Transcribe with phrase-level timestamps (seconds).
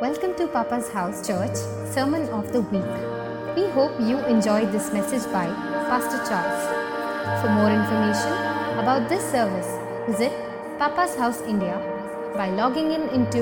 [0.00, 1.56] Welcome to Papa's House Church
[1.92, 2.92] Sermon of the Week.
[3.54, 5.44] We hope you enjoyed this message by
[5.90, 7.42] Pastor Charles.
[7.42, 8.32] For more information
[8.82, 9.68] about this service,
[10.08, 10.32] visit
[10.78, 11.76] Papa's House India
[12.34, 13.40] by logging in into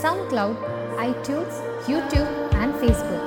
[0.00, 0.56] SoundCloud,
[0.96, 1.52] iTunes,
[1.84, 3.24] YouTube, and Facebook.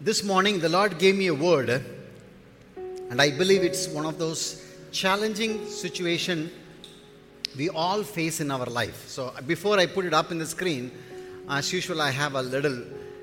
[0.00, 1.82] This morning, the Lord gave me a word,
[3.10, 6.48] and I believe it's one of those challenging situation
[7.56, 9.08] we all face in our life.
[9.08, 10.90] So, before I put it up in the screen,
[11.48, 12.82] as usual, I have a little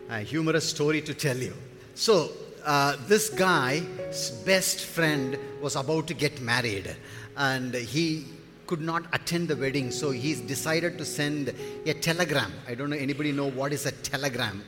[0.09, 1.53] uh, humorous story to tell you.
[1.95, 2.31] So,
[2.65, 6.95] uh, this guy's best friend was about to get married,
[7.37, 8.25] and he
[8.67, 11.53] could not attend the wedding, so he's decided to send
[11.85, 12.51] a telegram.
[12.67, 14.63] I don't know anybody know what is a telegram.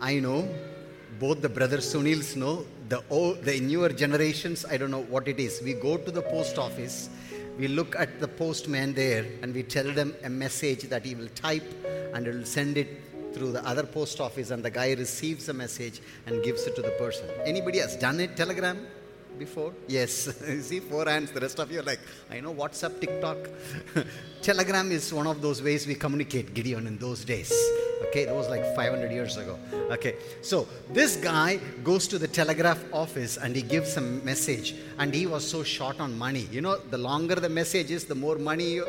[0.00, 0.48] I know
[1.20, 4.64] both the brothers Sunils know the old, the newer generations.
[4.64, 5.60] I don't know what it is.
[5.62, 7.10] We go to the post office,
[7.62, 11.28] we look at the postman there, and we tell them a message that he will
[11.28, 11.62] type,
[12.12, 13.00] and he will send it
[13.32, 16.82] through the other post office, and the guy receives the message and gives it to
[16.82, 17.24] the person.
[17.46, 18.36] Anybody has done it?
[18.36, 18.84] Telegram
[19.38, 19.72] before?
[19.88, 20.42] Yes.
[20.48, 21.30] you see, four hands.
[21.30, 23.38] The rest of you are like, I know WhatsApp, TikTok.
[24.42, 27.52] Telegram is one of those ways we communicate, Gideon, in those days.
[28.08, 29.58] Okay, that was like 500 years ago.
[29.90, 35.14] Okay, so this guy goes to the telegraph office and he gives a message, and
[35.14, 36.48] he was so short on money.
[36.50, 38.86] You know, the longer the message is, the more money you.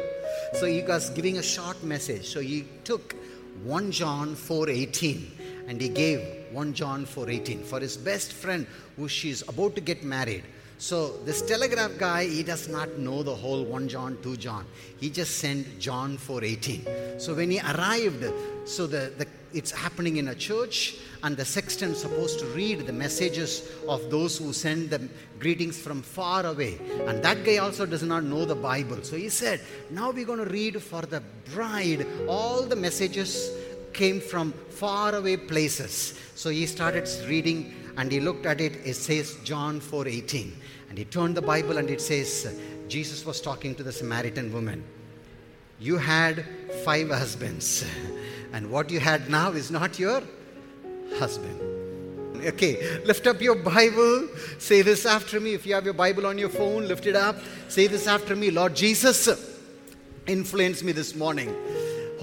[0.53, 2.27] So he was giving a short message.
[2.27, 3.15] So he took
[3.63, 9.41] 1 John 4:18 and he gave 1 John 4:18 for his best friend who she's
[9.47, 10.43] about to get married.
[10.77, 14.65] So this telegraph guy, he does not know the whole 1 John, 2 John.
[14.99, 17.19] He just sent John 4:18.
[17.19, 18.25] So when he arrived,
[18.65, 22.93] so the, the it's happening in a church, and the sexton supposed to read the
[22.93, 25.09] messages of those who send them
[25.39, 26.79] greetings from far away.
[27.07, 29.03] And that guy also does not know the Bible.
[29.03, 31.21] So he said, Now we're going to read for the
[31.53, 33.51] bride all the messages
[33.93, 36.19] came from far away places.
[36.35, 38.77] So he started reading and he looked at it.
[38.85, 40.51] It says John 4:18.
[40.89, 42.55] And he turned the Bible and it says,
[42.87, 44.83] Jesus was talking to the Samaritan woman.
[45.79, 46.45] You had
[46.85, 47.83] five husbands,
[48.53, 50.21] and what you had now is not your
[51.17, 51.59] husband.
[52.45, 54.27] Okay, lift up your Bible.
[54.59, 55.53] Say this after me.
[55.53, 57.37] If you have your Bible on your phone, lift it up.
[57.69, 58.51] Say this after me.
[58.51, 59.27] Lord Jesus,
[60.27, 61.55] influence me this morning.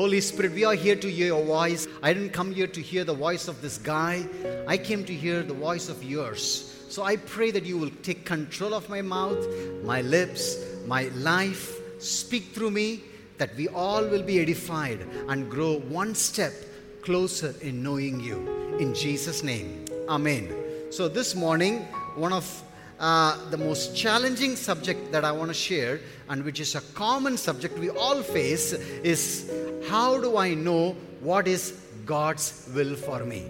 [0.00, 1.86] Holy Spirit, we are here to hear your voice.
[2.02, 4.26] I didn't come here to hear the voice of this guy,
[4.66, 6.74] I came to hear the voice of yours.
[6.88, 9.46] So I pray that you will take control of my mouth,
[9.84, 10.56] my lips,
[10.86, 11.76] my life.
[12.02, 13.02] Speak through me,
[13.36, 16.54] that we all will be edified and grow one step
[17.02, 18.38] closer in knowing you.
[18.78, 20.48] In Jesus' name, Amen.
[20.88, 21.80] So this morning,
[22.16, 22.46] one of
[22.98, 26.00] uh, the most challenging subject that I want to share,
[26.30, 29.50] and which is a common subject we all face, is
[29.90, 31.72] how do I know what is
[32.06, 33.46] God's will for me?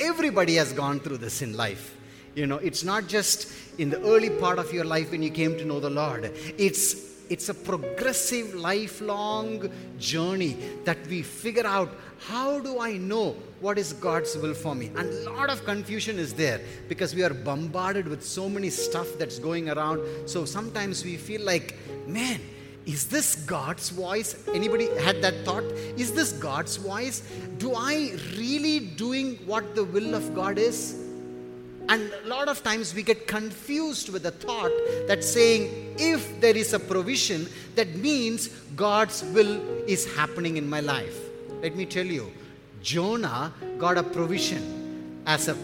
[0.00, 1.94] Everybody has gone through this in life.
[2.34, 5.58] You know, it's not just in the early part of your life when you came
[5.58, 6.32] to know the Lord.
[6.58, 13.78] It's it's a progressive lifelong journey that we figure out how do I know what
[13.78, 14.90] is God's will for me?
[14.96, 19.08] And a lot of confusion is there because we are bombarded with so many stuff
[19.18, 20.02] that's going around.
[20.26, 22.40] So sometimes we feel like, man,
[22.86, 24.36] is this God's voice?
[24.52, 25.64] Anybody had that thought?
[25.96, 27.22] Is this God's voice?
[27.56, 31.00] Do I really doing what the will of God is?
[31.88, 34.72] And a lot of times we get confused with the thought
[35.06, 40.80] that saying, if there is a provision, that means God's will is happening in my
[40.80, 41.18] life.
[41.62, 42.32] Let me tell you,
[42.82, 45.56] Jonah got a provision as a,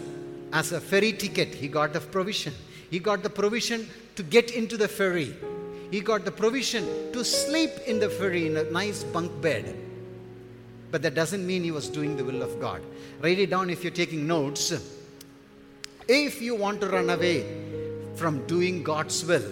[0.53, 1.49] as a ferry ticket.
[1.49, 2.53] He got the provision.
[2.89, 5.35] He got the provision to get into the ferry.
[5.91, 9.75] He got the provision to sleep in the ferry in a nice bunk bed.
[10.89, 12.81] But that doesn't mean he was doing the will of God.
[13.21, 14.73] Write it down if you're taking notes.
[16.07, 17.45] If you want to run away
[18.15, 19.43] from doing God's will,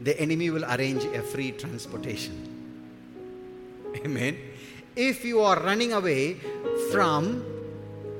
[0.00, 2.46] the enemy will arrange a free transportation.
[3.96, 4.38] Amen.
[4.94, 6.34] If you are running away
[6.90, 7.44] from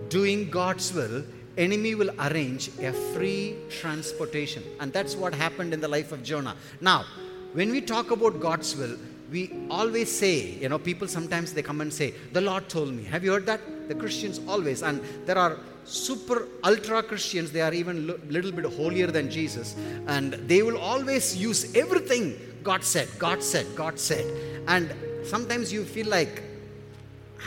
[0.09, 1.25] doing God's will,
[1.57, 4.63] enemy will arrange a free transportation.
[4.81, 6.57] And that's what happened in the life of Jonah.
[6.81, 7.05] Now,
[7.53, 8.97] when we talk about God's will,
[9.31, 13.05] we always say, you know, people sometimes they come and say, the Lord told me.
[13.05, 13.61] Have you heard that?
[13.89, 14.83] The Christians always.
[14.83, 19.77] And there are super ultra Christians, they are even a little bit holier than Jesus.
[20.07, 24.27] And they will always use everything God said, God said, God said.
[24.69, 24.93] And
[25.25, 26.43] sometimes you feel like,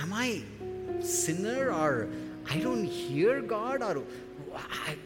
[0.01, 0.41] am I
[1.01, 2.09] sinner or
[2.49, 4.03] I don't hear God or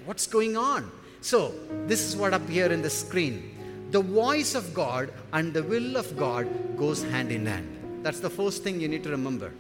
[0.06, 0.90] what's going on?
[1.22, 1.54] So,
[1.88, 3.57] this is what up here in the screen.
[3.92, 6.48] The voice of God and the will of God
[6.78, 8.04] goes hand in hand.
[8.04, 9.52] That's the first thing you need to remember.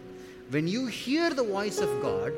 [0.50, 2.33] When you hear the voice of God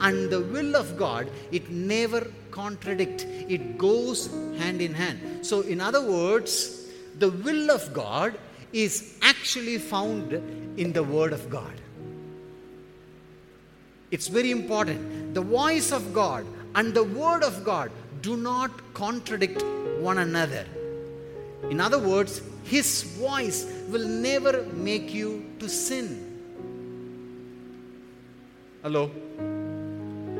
[0.00, 3.24] and the will of God, it never contradicts.
[3.24, 4.26] It goes
[4.58, 5.46] hand in hand.
[5.46, 6.86] So, in other words,
[7.18, 8.34] the will of God
[8.72, 10.32] is actually found
[10.76, 11.72] in the Word of God.
[14.10, 15.34] It's very important.
[15.34, 19.62] The voice of God and the Word of God do not contradict
[20.00, 20.66] one another.
[21.70, 26.30] In other words, His voice will never make you to sin.
[28.82, 29.10] Hello?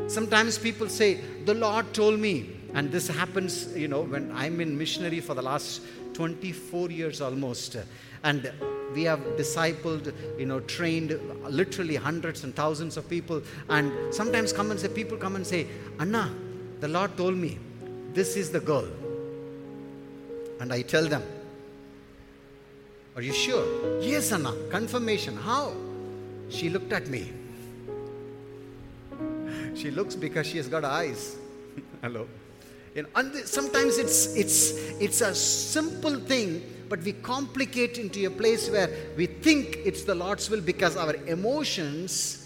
[0.09, 4.77] Sometimes people say, The Lord told me, and this happens, you know, when I'm in
[4.77, 5.81] missionary for the last
[6.15, 7.77] 24 years almost.
[8.23, 8.53] And
[8.95, 11.19] we have discipled, you know, trained
[11.49, 13.43] literally hundreds and thousands of people.
[13.69, 15.67] And sometimes come and say, people come and say,
[15.99, 16.35] Anna,
[16.81, 17.59] the Lord told me,
[18.13, 18.89] this is the girl.
[20.61, 21.23] And I tell them,
[23.17, 24.01] Are you sure?
[24.01, 25.37] Yes, Anna, confirmation.
[25.37, 25.73] How?
[26.49, 27.33] She looked at me.
[29.75, 31.37] She looks because she has got eyes.
[32.03, 32.29] Hello.
[32.95, 34.71] And sometimes it's it's
[35.01, 40.15] it's a simple thing, but we complicate into a place where we think it's the
[40.15, 42.44] Lord's will because our emotions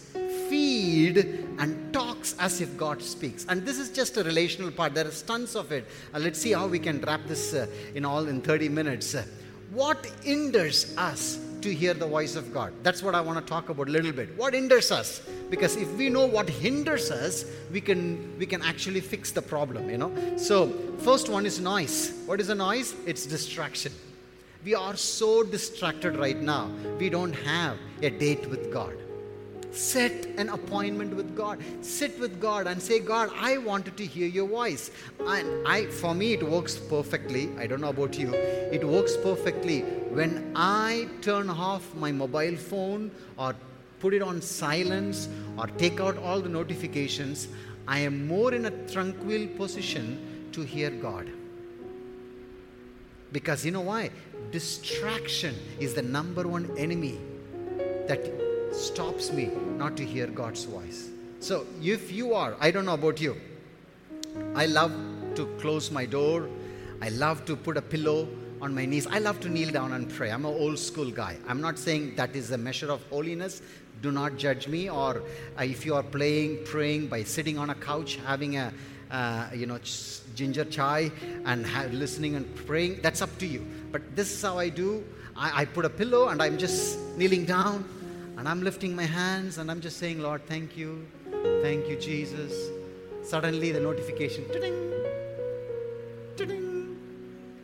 [0.48, 1.18] feed
[1.58, 3.44] and talks as if God speaks.
[3.48, 4.94] And this is just a relational part.
[4.94, 5.86] There is tons of it.
[6.14, 9.14] Uh, let's see how we can wrap this uh, in all in 30 minutes.
[9.14, 9.24] Uh,
[9.70, 12.72] what hinders us to hear the voice of God?
[12.82, 14.36] That's what I want to talk about a little bit.
[14.36, 15.20] What hinders us?
[15.50, 19.90] Because if we know what hinders us, we can we can actually fix the problem,
[19.90, 20.12] you know.
[20.36, 20.68] So,
[20.98, 22.12] first one is noise.
[22.26, 22.94] What is a noise?
[23.06, 23.92] It's distraction.
[24.64, 26.70] We are so distracted right now.
[26.98, 28.94] We don't have a date with God
[29.70, 31.60] set an appointment with god.
[31.82, 34.90] Sit with god and say god i wanted to hear your voice.
[35.20, 37.50] And i for me it works perfectly.
[37.58, 38.32] I don't know about you.
[38.34, 39.80] It works perfectly.
[40.20, 43.54] When i turn off my mobile phone or
[44.00, 47.48] put it on silence or take out all the notifications
[47.88, 50.06] i am more in a tranquil position
[50.52, 51.28] to hear god.
[53.32, 54.10] Because you know why?
[54.50, 57.18] Distraction is the number one enemy
[58.06, 61.08] that stops me not to hear God's voice.
[61.40, 63.36] So, if you are, I don't know about you,
[64.54, 64.92] I love
[65.36, 66.48] to close my door,
[67.00, 68.28] I love to put a pillow
[68.60, 70.30] on my knees, I love to kneel down and pray.
[70.30, 71.36] I'm an old school guy.
[71.46, 73.62] I'm not saying that is a measure of holiness.
[74.02, 74.90] Do not judge me.
[74.90, 75.22] Or
[75.58, 78.72] uh, if you are playing, praying by sitting on a couch, having a
[79.10, 79.78] uh, you know
[80.34, 81.10] ginger chai
[81.44, 83.64] and listening and praying, that's up to you.
[83.92, 85.04] But this is how I do.
[85.36, 87.84] I, I put a pillow and I'm just kneeling down
[88.38, 91.04] and I'm lifting my hands and I'm just saying, Lord, thank you.
[91.60, 92.52] Thank you, Jesus.
[93.24, 94.92] Suddenly the notification, ta-ding,
[96.36, 96.96] ta-ding.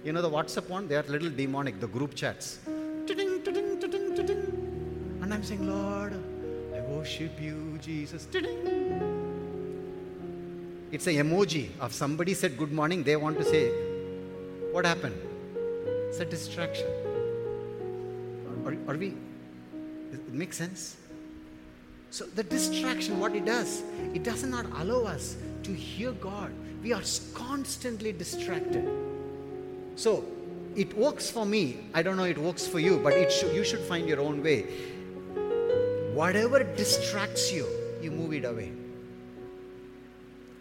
[0.05, 0.89] You know the WhatsApp one?
[0.89, 2.59] They are little demonic, the group chats.
[3.07, 5.19] Ta-ding, ta-ding, ta-ding, ta-ding.
[5.23, 6.13] And I'm saying, Lord,
[6.75, 8.27] I worship you, Jesus.
[8.27, 8.61] Ta-ding.
[10.91, 13.71] It's an emoji of somebody said good morning, they want to say,
[14.73, 15.17] What happened?
[16.09, 16.89] It's a distraction.
[18.67, 19.15] Are, are we
[20.15, 20.97] it makes sense?
[22.11, 23.83] So the distraction, what it does,
[24.15, 26.53] it does not allow us to hear God.
[26.83, 27.03] We are
[27.35, 28.89] constantly distracted.
[29.97, 30.25] So
[30.77, 31.79] it works for me.
[31.93, 34.43] I don't know it works for you, but it should, you should find your own
[34.43, 34.63] way.
[36.13, 37.67] Whatever distracts you,
[38.01, 38.71] you move it away.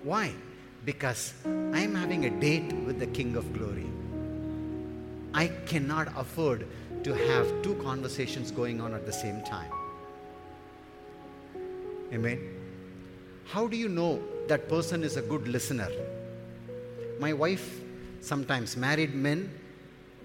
[0.02, 0.34] Why?
[0.86, 3.88] Because I am having a date with the King of Glory.
[5.34, 6.68] I cannot afford
[7.04, 9.72] to have two conversations going on at the same time.
[12.14, 12.40] Amen.
[13.46, 15.90] How do you know that person is a good listener?
[17.20, 17.82] My wife,
[18.22, 19.52] sometimes married men,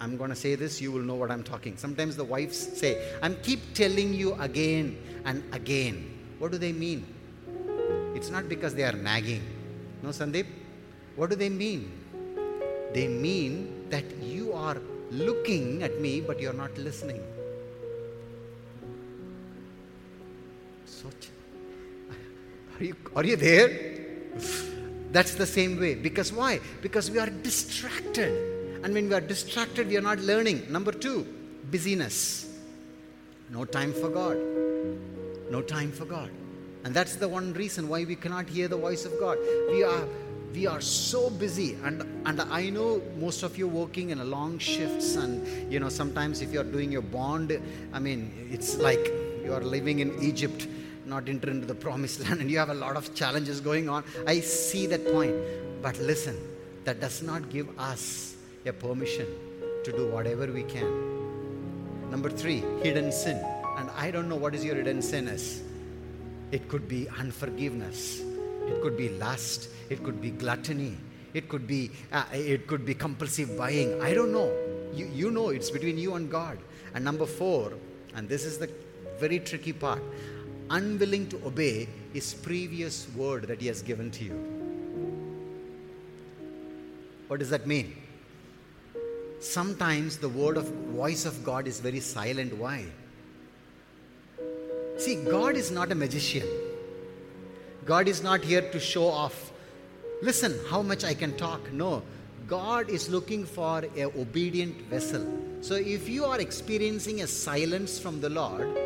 [0.00, 1.76] I'm going to say this, you will know what I'm talking.
[1.76, 6.18] Sometimes the wives say, I'm keep telling you again and again.
[6.38, 7.04] What do they mean?
[8.14, 9.42] It's not because they are nagging.
[10.02, 10.46] No, Sandeep?
[11.16, 11.90] What do they mean?
[12.92, 14.78] They mean that you are
[15.10, 17.22] looking at me, but you're not listening.
[20.86, 21.08] So,
[22.78, 23.98] are you, are you there?
[25.10, 25.94] That's the same way.
[25.94, 26.60] Because why?
[26.82, 28.82] Because we are distracted.
[28.84, 30.70] And when we are distracted, we are not learning.
[30.70, 31.26] Number two,
[31.70, 32.46] busyness.
[33.50, 34.36] No time for God.
[35.50, 36.30] No time for God.
[36.84, 39.38] And that's the one reason why we cannot hear the voice of God.
[39.70, 40.06] We are
[40.52, 45.16] we are so busy and and i know most of you working in long shifts
[45.16, 47.60] and you know sometimes if you're doing your bond
[47.92, 49.12] i mean it's like
[49.44, 50.66] you are living in egypt
[51.06, 54.04] not enter into the promised land and you have a lot of challenges going on
[54.26, 55.34] i see that point
[55.82, 56.36] but listen
[56.84, 58.36] that does not give us
[58.66, 59.26] a permission
[59.84, 60.90] to do whatever we can
[62.10, 63.38] number 3 hidden sin
[63.78, 65.62] And I don't know what is your hidden sin is.
[66.50, 68.22] It could be unforgiveness.
[68.68, 69.68] It could be lust.
[69.88, 70.96] It could be gluttony.
[71.34, 74.00] It could be uh, it could be compulsive buying.
[74.00, 74.52] I don't know.
[74.94, 76.58] You, you know it's between you and God.
[76.94, 77.72] And number four,
[78.14, 78.70] and this is the
[79.18, 80.02] very tricky part,
[80.70, 84.58] unwilling to obey his previous word that he has given to you.
[87.28, 87.94] What does that mean?
[89.40, 92.56] Sometimes the word of voice of God is very silent.
[92.56, 92.86] Why?
[94.96, 96.46] See, God is not a magician.
[97.88, 99.50] God is not here to show off.
[100.20, 101.72] Listen, how much I can talk.
[101.72, 102.02] No.
[102.46, 105.26] God is looking for a obedient vessel.
[105.62, 108.76] So if you are experiencing a silence from the Lord,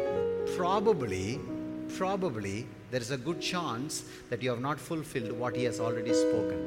[0.56, 1.40] probably,
[1.96, 6.14] probably there is a good chance that you have not fulfilled what He has already
[6.14, 6.60] spoken.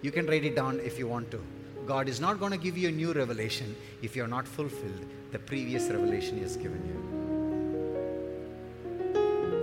[0.00, 1.42] You can write it down if you want to.
[1.84, 5.04] God is not going to give you a new revelation if you are not fulfilled
[5.32, 6.95] the previous revelation He has given you.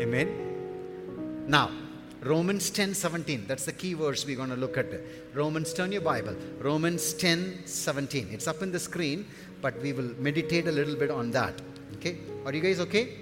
[0.03, 1.45] Amen.
[1.47, 1.71] Now,
[2.21, 3.45] Romans 10 17.
[3.47, 4.87] That's the key verse we're going to look at.
[5.33, 6.35] Romans, turn your Bible.
[6.59, 8.27] Romans 10 17.
[8.31, 9.25] It's up in the screen,
[9.61, 11.53] but we will meditate a little bit on that.
[11.95, 12.17] Okay?
[12.45, 13.15] Are you guys okay?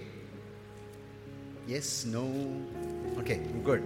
[1.68, 2.06] Yes?
[2.06, 2.26] No?
[3.20, 3.84] Okay, good.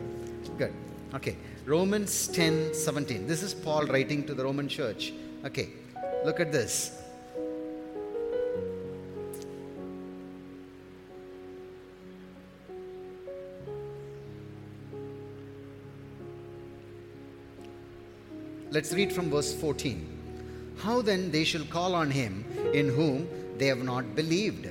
[0.57, 0.73] Good.
[1.15, 1.35] Okay.
[1.65, 3.27] Romans 10 17.
[3.27, 5.11] This is Paul writing to the Roman church.
[5.43, 5.67] Okay.
[6.23, 7.04] Look at this.
[18.75, 20.75] Let's read from verse 14.
[20.79, 24.67] How then they shall call on him in whom they have not believed?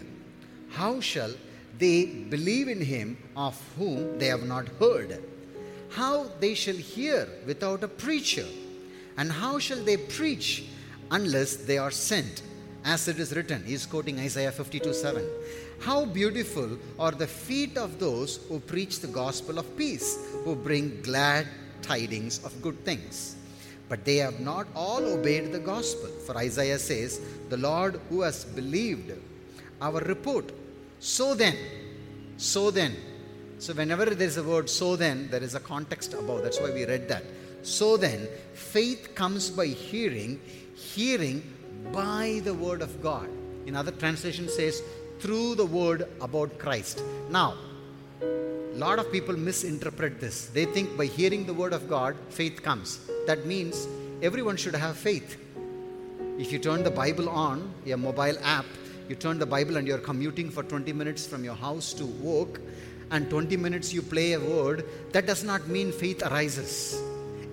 [0.69, 1.33] How shall
[1.79, 5.25] they believe in him of whom they have not heard?
[5.89, 8.45] How they shall hear without a preacher?
[9.17, 10.65] And how shall they preach
[11.11, 12.43] unless they are sent?
[12.85, 15.27] As it is written, he is quoting Isaiah 52 7.
[15.81, 21.01] How beautiful are the feet of those who preach the gospel of peace, who bring
[21.01, 21.49] glad
[21.81, 23.37] tidings of good things.
[23.89, 26.09] But they have not all obeyed the gospel.
[26.27, 29.13] For Isaiah says, The Lord who has believed
[29.81, 30.53] our report.
[31.01, 31.57] So then,
[32.37, 32.97] so then,
[33.59, 36.43] so whenever there is a word so then, there is a context above.
[36.43, 37.25] That's why we read that.
[37.63, 40.41] So then, faith comes by hearing,
[40.75, 41.43] hearing
[41.93, 43.29] by the word of God.
[43.67, 44.83] In other translation says,
[45.21, 47.03] through the word about Christ.
[47.31, 47.55] Now,
[48.23, 50.47] a lot of people misinterpret this.
[50.49, 52.99] They think by hearing the word of God, faith comes.
[53.27, 53.89] That means
[54.23, 55.39] everyone should have faith.
[56.39, 58.67] If you turn the Bible on, your mobile app,
[59.09, 62.61] you turn the Bible and you're commuting for 20 minutes from your house to work,
[63.11, 67.01] and 20 minutes you play a word, that does not mean faith arises.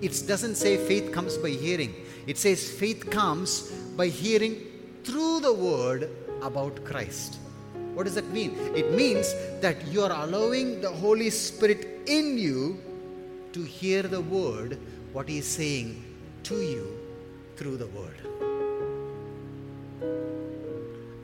[0.00, 1.94] It doesn't say faith comes by hearing,
[2.26, 4.56] it says faith comes by hearing
[5.04, 6.10] through the word
[6.42, 7.38] about Christ.
[7.94, 8.56] What does that mean?
[8.74, 12.80] It means that you are allowing the Holy Spirit in you
[13.52, 14.78] to hear the word,
[15.12, 16.02] what He is saying
[16.44, 16.98] to you
[17.56, 18.16] through the word.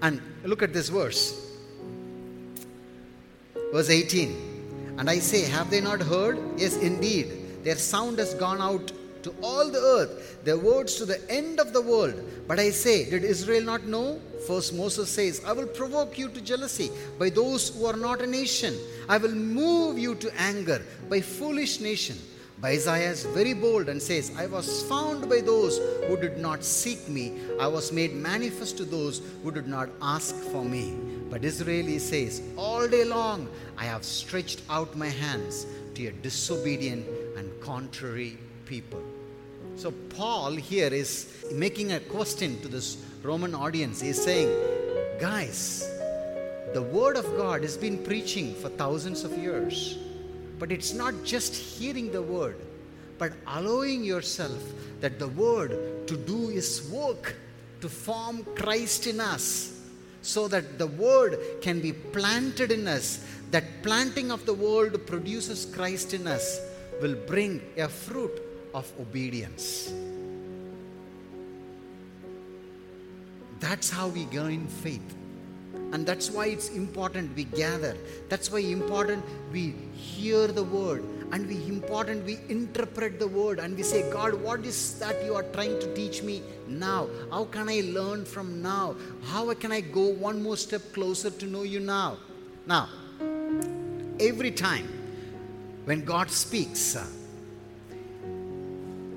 [0.03, 1.47] And look at this verse.
[3.73, 4.97] Verse 18.
[4.99, 6.39] And I say, Have they not heard?
[6.57, 7.65] Yes, indeed.
[7.65, 8.93] Their sound has gone out
[9.23, 12.15] to all the earth, their words to the end of the world.
[12.47, 14.21] But I say, Did Israel not know?
[14.47, 18.27] First Moses says, I will provoke you to jealousy by those who are not a
[18.27, 18.75] nation.
[19.09, 22.17] I will move you to anger by foolish nation.
[22.61, 26.65] But Isaiah is very bold and says, I was found by those who did not
[26.65, 27.35] seek me.
[27.61, 30.97] I was made manifest to those who did not ask for me.
[31.31, 37.07] But Israel says, All day long I have stretched out my hands to a disobedient
[37.37, 39.03] and contrary people.
[39.77, 44.01] So, Paul here is making a question to this Roman audience.
[44.01, 44.51] He's saying,
[45.21, 45.89] Guys,
[46.75, 49.97] the Word of God has been preaching for thousands of years.
[50.59, 52.57] But it's not just hearing the Word,
[53.19, 54.63] but allowing yourself
[55.01, 57.37] that the Word to do His work,
[57.81, 59.81] to form Christ in us,
[60.23, 63.25] so that the Word can be planted in us.
[63.51, 66.61] That planting of the Word produces Christ in us,
[67.01, 68.43] will bring a fruit
[68.75, 69.93] of obedience.
[73.61, 75.15] That's how we gain faith.
[75.93, 77.97] And that's why it's important we gather.
[78.29, 81.03] That's why important we hear the word
[81.33, 85.35] and we important we interpret the word and we say, God, what is that you
[85.35, 87.09] are trying to teach me now?
[87.31, 88.97] How can I learn from now?
[89.25, 92.19] How can I go one more step closer to know you now?
[92.67, 92.89] Now,
[94.21, 94.89] every time
[95.85, 96.97] when God speaks,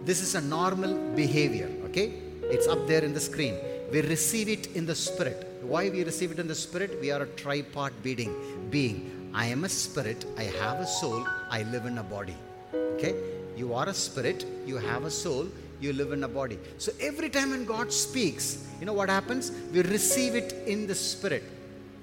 [0.05, 2.13] this is a normal behavior, okay?
[2.43, 3.55] It's up there in the screen.
[3.91, 5.50] we receive it in the spirit.
[5.61, 6.99] Why we receive it in the spirit?
[6.99, 8.35] We are a tripart being.
[8.69, 9.31] Being.
[9.33, 10.25] I am a spirit.
[10.37, 11.25] I have a soul.
[11.49, 12.35] I live in a body.
[12.73, 13.15] Okay.
[13.55, 14.45] You are a spirit.
[14.65, 15.47] You have a soul.
[15.79, 16.59] You live in a body.
[16.77, 19.51] So every time when God speaks, you know what happens?
[19.71, 21.43] We receive it in the spirit.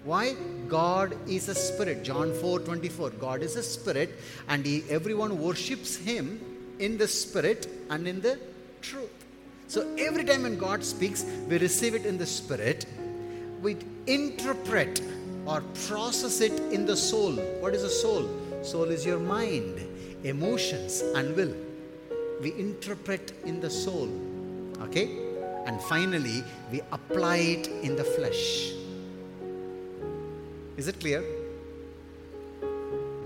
[0.05, 0.35] Why?
[0.69, 2.03] God is a spirit.
[2.03, 3.11] John 4 24.
[3.11, 6.41] God is a spirit, and he, everyone worships him
[6.79, 8.39] in the spirit and in the
[8.81, 9.11] truth.
[9.67, 12.87] So every time when God speaks, we receive it in the spirit,
[13.63, 15.01] we interpret
[15.47, 17.33] or process it in the soul.
[17.61, 18.29] What is a soul?
[18.63, 19.81] Soul is your mind,
[20.25, 21.55] emotions, and will.
[22.43, 24.09] We interpret in the soul.
[24.83, 25.29] Okay?
[25.67, 28.73] And finally, we apply it in the flesh.
[30.77, 31.25] Is it clear?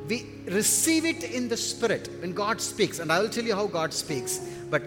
[0.09, 3.67] We receive it in the spirit when God speaks, and I will tell you how
[3.67, 4.39] God speaks.
[4.71, 4.83] But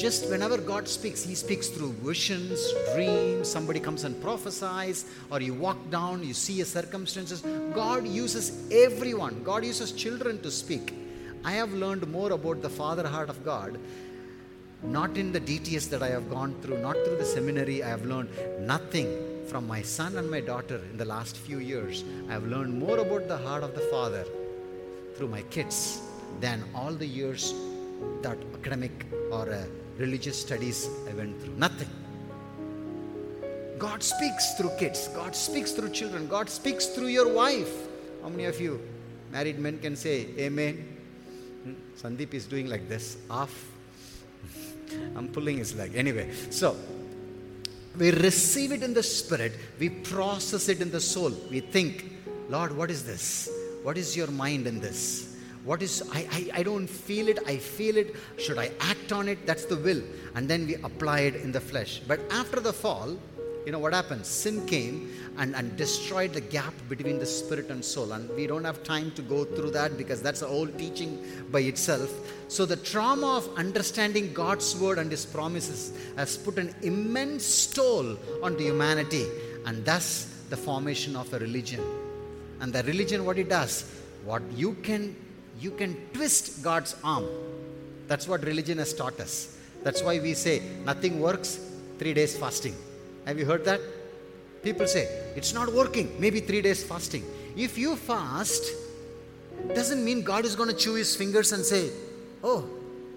[0.00, 2.58] just whenever God speaks, He speaks through visions,
[2.94, 7.42] dreams, somebody comes and prophesies, or you walk down, you see a circumstances.
[7.74, 10.94] God uses everyone, God uses children to speak.
[11.44, 13.78] I have learned more about the Father heart of God,
[14.82, 17.82] not in the DTS that I have gone through, not through the seminary.
[17.82, 18.30] I have learned
[18.60, 22.04] nothing from my son and my daughter in the last few years.
[22.28, 24.24] I have learned more about the heart of the Father
[25.14, 26.00] through my kids
[26.40, 27.52] than all the years
[28.22, 29.64] that academic or uh,
[30.00, 31.54] religious studies I went through.
[31.54, 31.88] Nothing.
[33.78, 37.72] God speaks through kids, God speaks through children, God speaks through your wife.
[38.22, 38.80] How many of you
[39.32, 40.74] married men can say amen?
[41.64, 41.72] Hmm?
[41.96, 43.70] Sandeep is doing like this, off.
[45.16, 45.92] I'm pulling his leg.
[45.94, 46.76] Anyway, so
[47.98, 51.32] we receive it in the spirit, we process it in the soul.
[51.50, 52.12] We think,
[52.50, 53.50] Lord, what is this?
[53.82, 55.29] What is your mind in this?
[55.64, 58.16] What is, I, I, I don't feel it, I feel it.
[58.38, 59.44] Should I act on it?
[59.46, 60.02] That's the will.
[60.34, 62.00] And then we apply it in the flesh.
[62.06, 63.16] But after the fall,
[63.66, 64.24] you know what happened?
[64.24, 68.12] Sin came and, and destroyed the gap between the spirit and soul.
[68.12, 71.60] And we don't have time to go through that because that's a whole teaching by
[71.60, 72.10] itself.
[72.48, 78.16] So, the trauma of understanding God's word and his promises has put an immense toll
[78.42, 79.26] onto humanity,
[79.66, 81.84] and thus the formation of a religion.
[82.60, 83.84] And the religion, what it does,
[84.24, 85.14] what you can
[85.60, 87.26] you can twist God's arm.
[88.08, 89.56] That's what religion has taught us.
[89.82, 91.60] That's why we say nothing works,
[91.98, 92.74] three days fasting.
[93.26, 93.80] Have you heard that?
[94.62, 95.04] People say,
[95.36, 97.24] it's not working, maybe three days fasting.
[97.56, 98.62] If you fast,
[99.74, 101.90] doesn't mean God is going to chew his fingers and say,
[102.42, 102.68] oh,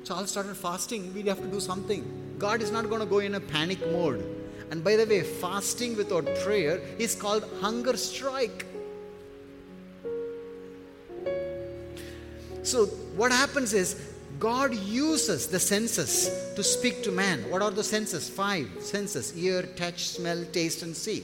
[0.03, 2.03] Charles started fasting, we have to do something.
[2.37, 4.23] God is not going to go in a panic mode.
[4.69, 8.65] And by the way, fasting without prayer is called hunger strike.
[12.63, 12.85] So,
[13.17, 17.49] what happens is God uses the senses to speak to man.
[17.49, 18.29] What are the senses?
[18.29, 21.23] Five senses ear, touch, smell, taste, and see.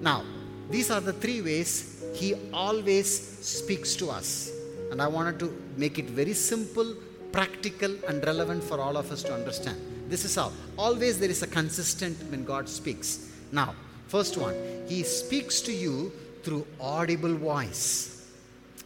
[0.00, 0.24] Now,
[0.70, 3.08] these are the three ways He always
[3.44, 4.52] speaks to us.
[4.90, 6.96] And I wanted to make it very simple,
[7.30, 9.80] practical, and relevant for all of us to understand.
[10.08, 10.52] This is how.
[10.76, 13.30] Always there is a consistent when God speaks.
[13.52, 13.74] Now,
[14.08, 14.54] first one,
[14.88, 18.19] He speaks to you through audible voice.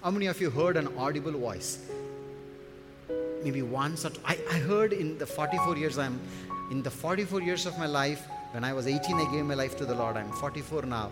[0.04, 1.78] How many of you heard an audible voice?
[3.42, 4.20] maybe once or two.
[4.24, 6.20] I, I heard in the 44 years I'm
[6.70, 9.76] in the 44 years of my life, when I was 18, I gave my life
[9.78, 10.18] to the Lord.
[10.18, 11.10] I'm 44 now.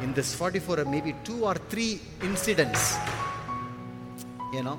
[0.00, 2.96] In this 44, maybe two or three incidents,
[4.54, 4.78] you know,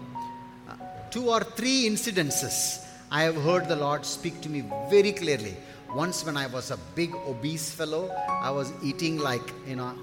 [0.67, 0.75] uh,
[1.11, 5.55] two or three incidences, I have heard the Lord speak to me very clearly.
[5.95, 9.93] Once, when I was a big obese fellow, I was eating like, you know,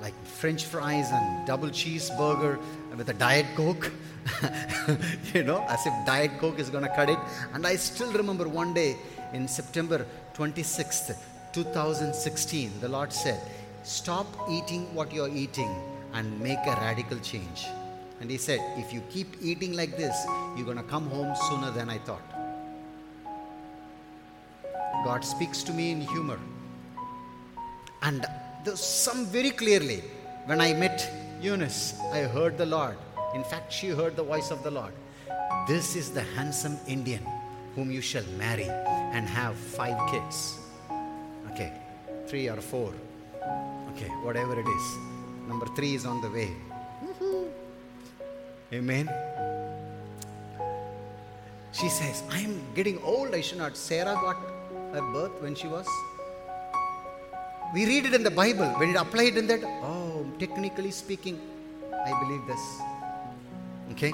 [0.00, 2.58] like French fries and double cheeseburger
[2.96, 3.90] with a Diet Coke.
[5.34, 7.18] you know, as if Diet Coke is going to cut it.
[7.54, 8.96] And I still remember one day
[9.32, 11.16] in September 26th,
[11.52, 13.40] 2016, the Lord said,
[13.82, 15.74] Stop eating what you're eating
[16.12, 17.66] and make a radical change.
[18.20, 20.16] And He said, If you keep eating like this,
[20.56, 22.22] you're going to come home sooner than I thought.
[25.04, 26.38] God speaks to me in humor.
[28.02, 28.26] And
[28.76, 30.02] some very clearly
[30.46, 32.96] when I met Eunice, I heard the Lord.
[33.34, 34.92] In fact, she heard the voice of the Lord.
[35.66, 37.24] This is the handsome Indian
[37.74, 38.68] whom you shall marry
[39.12, 40.58] and have five kids.
[41.52, 41.72] Okay,
[42.26, 42.92] three or four.
[43.92, 44.96] Okay, whatever it is.
[45.46, 46.50] Number three is on the way.
[48.72, 49.08] Amen.
[51.72, 53.34] She says, I am getting old.
[53.34, 53.76] I should not.
[53.76, 54.36] Sarah got
[54.92, 55.86] her birth when she was.
[57.74, 58.66] We read it in the Bible.
[58.78, 61.38] When it applied in that, oh, technically speaking,
[61.92, 62.80] I believe this.
[63.92, 64.12] Okay?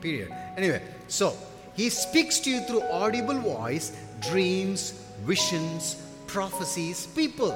[0.00, 0.30] Period.
[0.56, 1.34] Anyway, so
[1.74, 4.92] he speaks to you through audible voice, dreams,
[5.24, 7.06] visions, prophecies?
[7.06, 7.52] People.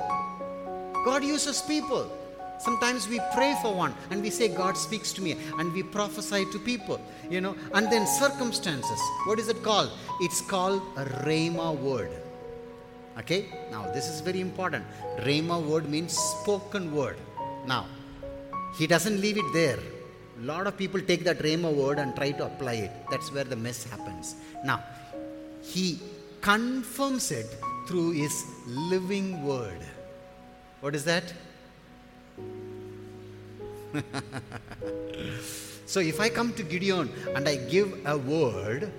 [1.05, 2.11] God uses people.
[2.59, 6.47] Sometimes we pray for one and we say, God speaks to me, and we prophesy
[6.53, 9.01] to people, you know, and then circumstances.
[9.27, 9.91] What is it called?
[10.21, 12.11] It's called a Rhema word.
[13.19, 14.85] Okay, now this is very important.
[15.21, 17.17] Rhema word means spoken word.
[17.67, 17.87] Now,
[18.77, 19.79] he doesn't leave it there.
[20.41, 22.91] A lot of people take that Rhema word and try to apply it.
[23.11, 24.35] That's where the mess happens.
[24.65, 24.83] Now,
[25.63, 26.01] he
[26.41, 27.47] confirms it
[27.87, 29.79] through his living word.
[30.81, 31.33] What is that?
[35.87, 38.93] so if I come to Gideon and I give a word,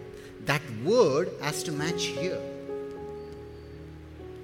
[0.45, 2.39] that word has to match here.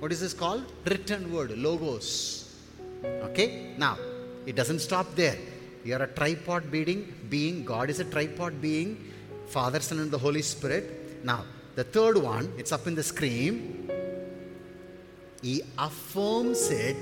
[0.01, 0.63] What is this called?
[0.85, 2.55] Written word, logos.
[3.03, 3.75] Okay?
[3.77, 3.99] Now,
[4.47, 5.37] it doesn't stop there.
[5.83, 7.63] You are a tripart being, being.
[7.63, 9.11] God is a tripart being.
[9.45, 11.23] Father, Son, and the Holy Spirit.
[11.23, 13.91] Now, the third one, it's up in the screen.
[15.43, 16.97] He affirms it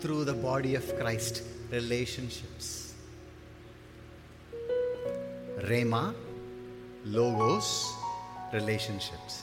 [0.00, 2.94] through the body of Christ relationships.
[5.60, 6.12] Rhema,
[7.04, 7.92] logos,
[8.52, 9.41] relationships.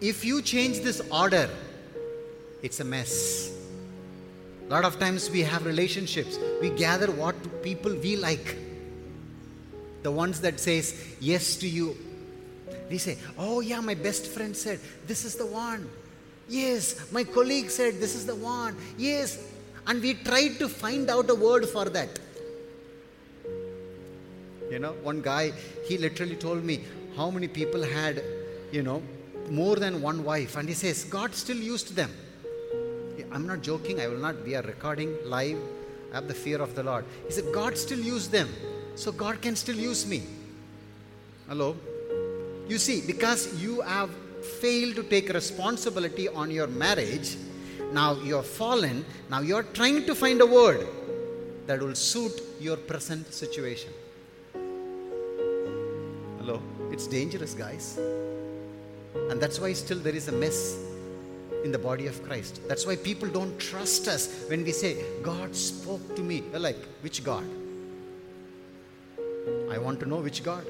[0.00, 1.48] If you change this order,
[2.62, 3.52] it's a mess.
[4.66, 6.38] A lot of times we have relationships.
[6.60, 8.56] We gather what people we like.
[10.02, 11.96] The ones that says yes to you.
[12.90, 15.88] We say, "Oh yeah, my best friend said this is the one."
[16.48, 18.76] Yes, my colleague said this is the one.
[18.98, 19.38] Yes,
[19.86, 22.18] and we tried to find out a word for that.
[24.70, 25.52] You know, one guy,
[25.86, 26.84] he literally told me
[27.16, 28.22] how many people had,
[28.72, 29.02] you know,
[29.50, 30.56] more than one wife.
[30.56, 32.10] And he says, God still used them.
[33.32, 34.00] I'm not joking.
[34.00, 34.44] I will not.
[34.44, 35.58] We are recording live.
[36.12, 37.04] I have the fear of the Lord.
[37.26, 38.48] He said, God still used them.
[38.94, 40.22] So God can still use me.
[41.48, 41.76] Hello?
[42.68, 44.10] You see, because you have
[44.60, 47.36] failed to take responsibility on your marriage,
[47.92, 49.04] now you're fallen.
[49.30, 50.86] Now you're trying to find a word
[51.66, 53.90] that will suit your present situation.
[56.38, 56.62] Hello?
[56.92, 57.98] It's dangerous, guys.
[59.14, 60.78] And that's why still there is a mess
[61.64, 62.60] in the body of Christ.
[62.68, 66.40] That's why people don't trust us when we say, God spoke to me.
[66.50, 67.44] They're like, which God?
[69.70, 70.66] I want to know which God.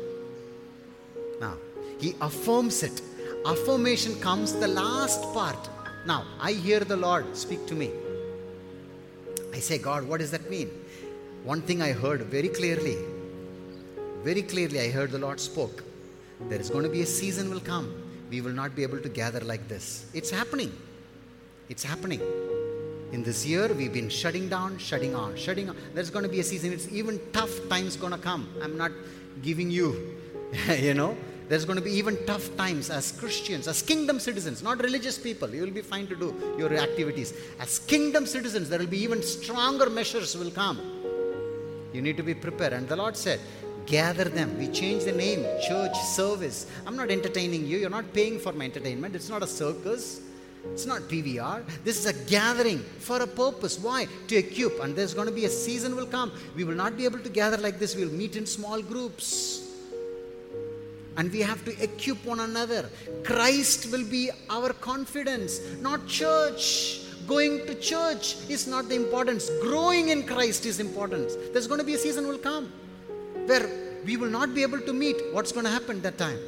[1.41, 1.57] Now,
[1.99, 3.03] he affirms it.
[3.45, 5.69] Affirmation comes the last part.
[6.07, 7.91] Now, I hear the Lord speak to me.
[9.53, 10.71] I say, God, what does that mean?
[11.45, 12.97] One thing I heard very clearly,
[14.23, 15.83] very clearly, I heard the Lord spoke.
[16.49, 18.04] There is going to be a season will come.
[18.35, 20.07] We will not be able to gather like this.
[20.13, 20.73] It's happening.
[21.69, 22.21] It's happening.
[23.13, 25.77] In this year, we've been shutting down, shutting on, shutting on.
[25.95, 26.73] There's going to be a season.
[26.73, 28.49] It's even tough times going to come.
[28.61, 28.91] I'm not
[29.41, 30.19] giving you,
[30.69, 31.17] you know,
[31.49, 35.49] there's going to be even tough times as Christians, as kingdom citizens, not religious people.
[35.55, 37.35] You will be fine to do your activities.
[37.61, 40.81] As kingdom citizens, there will be even stronger measures will come.
[41.93, 42.73] You need to be prepared.
[42.73, 43.39] And the Lord said,
[43.87, 44.57] gather them.
[44.59, 46.67] We change the name, church service.
[46.87, 47.79] I'm not entertaining you.
[47.79, 49.15] You're not paying for my entertainment.
[49.15, 50.21] It's not a circus.
[50.73, 51.63] It's not PVR.
[51.85, 53.79] This is a gathering for a purpose.
[53.79, 54.09] Why?
[54.29, 54.83] To equip.
[54.83, 56.33] And there's going to be a season will come.
[56.57, 57.95] We will not be able to gather like this.
[57.95, 59.61] We'll meet in small groups.
[61.17, 62.91] And we have to equip one another.
[63.23, 67.01] Christ will be our confidence, not church.
[67.29, 69.49] Going to church is not the importance.
[69.63, 72.71] Growing in Christ is importance There's going to be a season will come
[73.47, 73.69] where
[74.05, 75.17] we will not be able to meet.
[75.33, 76.39] What's going to happen that time?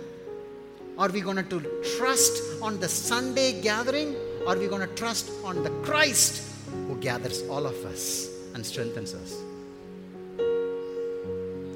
[0.98, 4.16] Are we going to trust on the Sunday gathering?
[4.46, 6.42] Or are we going to trust on the Christ
[6.88, 9.36] who gathers all of us and strengthens us?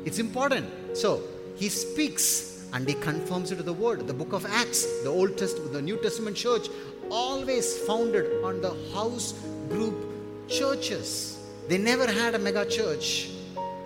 [0.04, 0.70] It's important.
[0.96, 1.22] So
[1.56, 4.06] he speaks and he confirms it to the word.
[4.06, 6.68] The book of Acts, the Old Testament, the New Testament church,
[7.10, 9.32] always founded on the house
[9.68, 11.38] group churches.
[11.68, 13.30] They never had a mega church.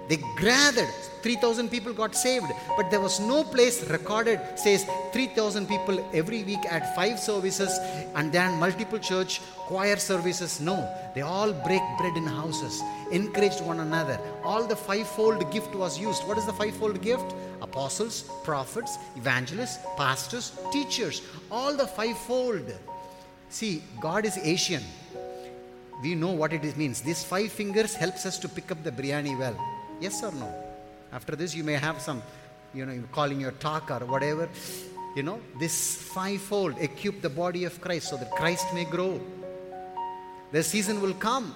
[0.09, 0.93] They gathered.
[1.25, 6.65] 3000 people got saved but there was no place recorded says 3000 people every week
[6.71, 7.79] at five services
[8.15, 10.61] and then multiple church choir services.
[10.61, 10.77] No
[11.15, 14.19] they all break bread in houses encouraged one another.
[14.45, 16.27] All the fivefold gift was used.
[16.29, 17.35] What is the fivefold gift?
[17.63, 21.23] Apostles prophets evangelists pastors teachers.
[21.51, 22.75] All the fivefold.
[23.49, 24.83] See god is asian.
[26.03, 27.01] We know what it means.
[27.01, 29.57] These five fingers helps us to pick up the biryani well
[30.07, 30.53] yes or no
[31.15, 32.21] after this, you may have some,
[32.75, 34.49] you know, calling your talk or whatever.
[35.15, 39.21] You know, this fivefold equip the body of Christ so that Christ may grow.
[40.51, 41.55] The season will come.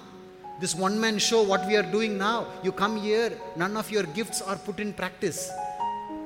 [0.61, 4.03] This one man show, what we are doing now, you come here, none of your
[4.03, 5.51] gifts are put in practice.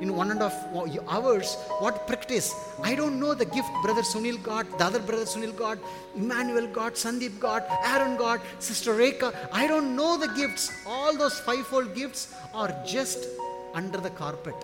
[0.02, 2.54] In one and a half hours what practice.
[2.82, 5.78] I don't know the gift Brother Sunil got, the other Brother Sunil got,
[6.16, 9.34] Emmanuel got, Sandeep got, Aaron got, Sister Rekha.
[9.52, 10.72] I don't know the gifts.
[10.86, 13.28] All those fivefold gifts are just
[13.74, 14.56] under the carpet.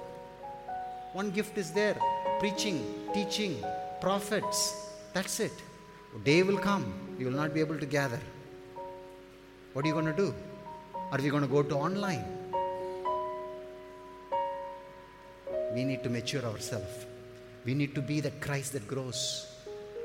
[1.13, 1.97] One gift is there
[2.39, 3.63] preaching, teaching,
[4.01, 4.89] prophets.
[5.13, 5.53] That's it.
[6.23, 8.19] Day will come, you will not be able to gather.
[9.73, 10.33] What are you going to do?
[11.11, 12.38] Are we going to go to online?
[15.73, 17.05] We need to mature ourselves.
[17.65, 19.47] We need to be that Christ that grows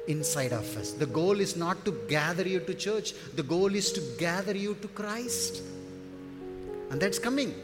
[0.07, 0.93] inside of us.
[0.93, 4.75] The goal is not to gather you to church, the goal is to gather you
[4.83, 5.63] to Christ.
[6.91, 7.55] And that's coming.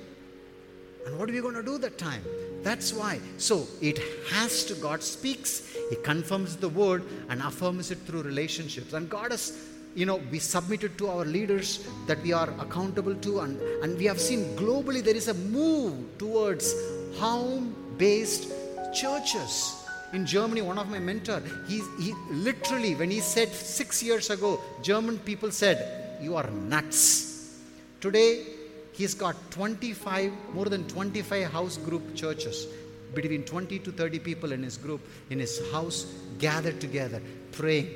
[1.06, 2.24] And what are we going to do that time?
[2.62, 3.20] That's why.
[3.38, 3.98] So it
[4.30, 8.92] has to, God speaks, He confirms the word and affirms it through relationships.
[8.92, 13.40] And God has, you know, we submitted to our leaders that we are accountable to.
[13.40, 16.74] And, and we have seen globally there is a move towards
[17.16, 18.50] home based
[18.92, 19.76] churches.
[20.12, 24.60] In Germany, one of my mentor, he, he literally, when he said six years ago,
[24.82, 27.58] German people said, You are nuts.
[28.00, 28.46] Today,
[28.92, 32.66] he's got 25 more than 25 house group churches
[33.14, 36.06] between 20 to 30 people in his group in his house
[36.38, 37.88] gathered together praying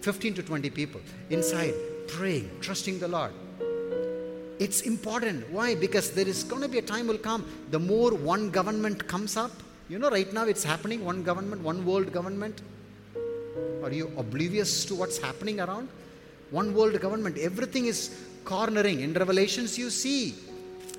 [0.00, 1.74] 15 to 20 people inside
[2.06, 3.32] praying trusting the lord
[4.58, 8.10] it's important why because there is going to be a time will come the more
[8.34, 9.52] one government comes up
[9.88, 12.56] you know right now it's happening one government one world government
[13.84, 15.88] are you oblivious to what's happening around
[16.50, 18.00] one world government everything is
[18.48, 19.00] cornering.
[19.00, 20.34] In Revelations, you see,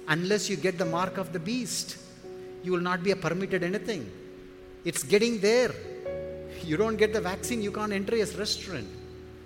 [0.07, 1.97] unless you get the mark of the beast,
[2.63, 4.03] you will not be permitted anything.
[4.85, 5.73] It's getting there.
[6.69, 8.87] You don't get the vaccine, you can't enter a restaurant.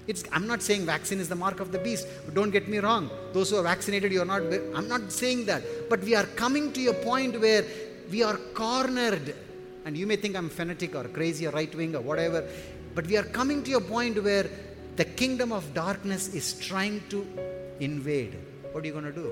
[0.05, 3.09] It's, I'm not saying vaccine is the mark of the beast, don't get me wrong.
[3.31, 4.41] Those who are vaccinated, you're not.
[4.75, 5.89] I'm not saying that.
[5.89, 7.63] But we are coming to a point where
[8.11, 9.35] we are cornered.
[9.85, 12.45] And you may think I'm fanatic or crazy or right wing or whatever.
[12.95, 14.49] But we are coming to a point where
[14.95, 17.25] the kingdom of darkness is trying to
[17.79, 18.37] invade,
[18.71, 19.31] what are you going to do?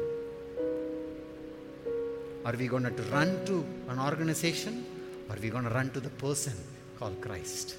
[2.46, 4.86] Are we going to run to an organization?
[5.30, 6.54] Or are we going to run to the person
[6.98, 7.76] called Christ?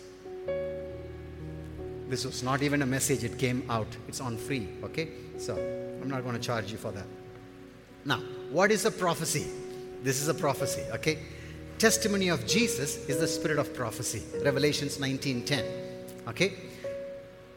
[2.13, 3.87] This was not even a message, it came out.
[4.07, 5.09] It's on free, okay?
[5.39, 7.07] So I'm not going to charge you for that.
[8.05, 8.19] Now,
[8.51, 9.47] what is a prophecy?
[10.03, 11.21] This is a prophecy, okay?
[11.79, 14.23] Testimony of Jesus is the spirit of prophecy.
[14.45, 15.65] Revelations 19:10.
[16.29, 16.53] Okay?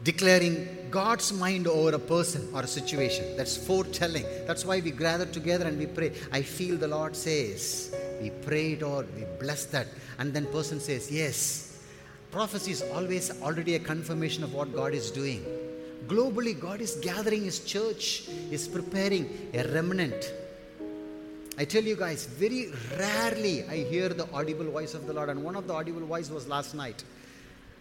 [0.02, 3.36] declaring God's mind over a person or a situation.
[3.36, 4.24] That's foretelling.
[4.46, 6.12] That's why we gather together and we pray.
[6.32, 7.94] I feel the Lord says.
[8.22, 9.88] We pray it or we bless that.
[10.18, 11.65] And then person says, Yes.
[12.36, 15.42] Prophecy is always already a confirmation of what God is doing.
[16.06, 20.34] Globally, God is gathering His church, is preparing a remnant.
[21.56, 25.42] I tell you guys, very rarely I hear the audible voice of the Lord, and
[25.42, 27.04] one of the audible voice was last night.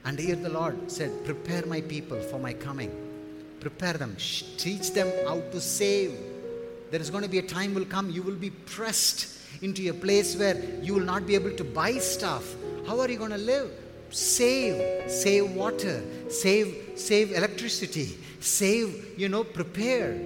[0.05, 2.95] And here the Lord said, Prepare my people for my coming.
[3.59, 4.15] Prepare them.
[4.57, 6.17] Teach them how to save.
[6.91, 9.93] There is going to be a time will come, you will be pressed into a
[9.93, 12.55] place where you will not be able to buy stuff.
[12.87, 13.81] How are you going to live?
[14.15, 20.17] Save, save water, save, save electricity, save, you know, prepare.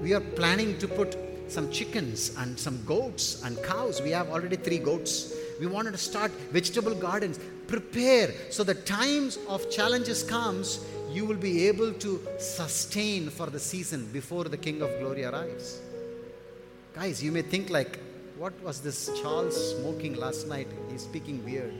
[0.00, 1.16] We are planning to put
[1.48, 4.00] some chickens and some goats and cows.
[4.00, 5.34] We have already three goats.
[5.58, 11.36] We wanted to start vegetable gardens prepare so the times of challenges comes you will
[11.36, 15.80] be able to sustain for the season before the king of glory arrives
[16.94, 17.98] guys you may think like
[18.38, 21.74] what was this charles smoking last night he's speaking weird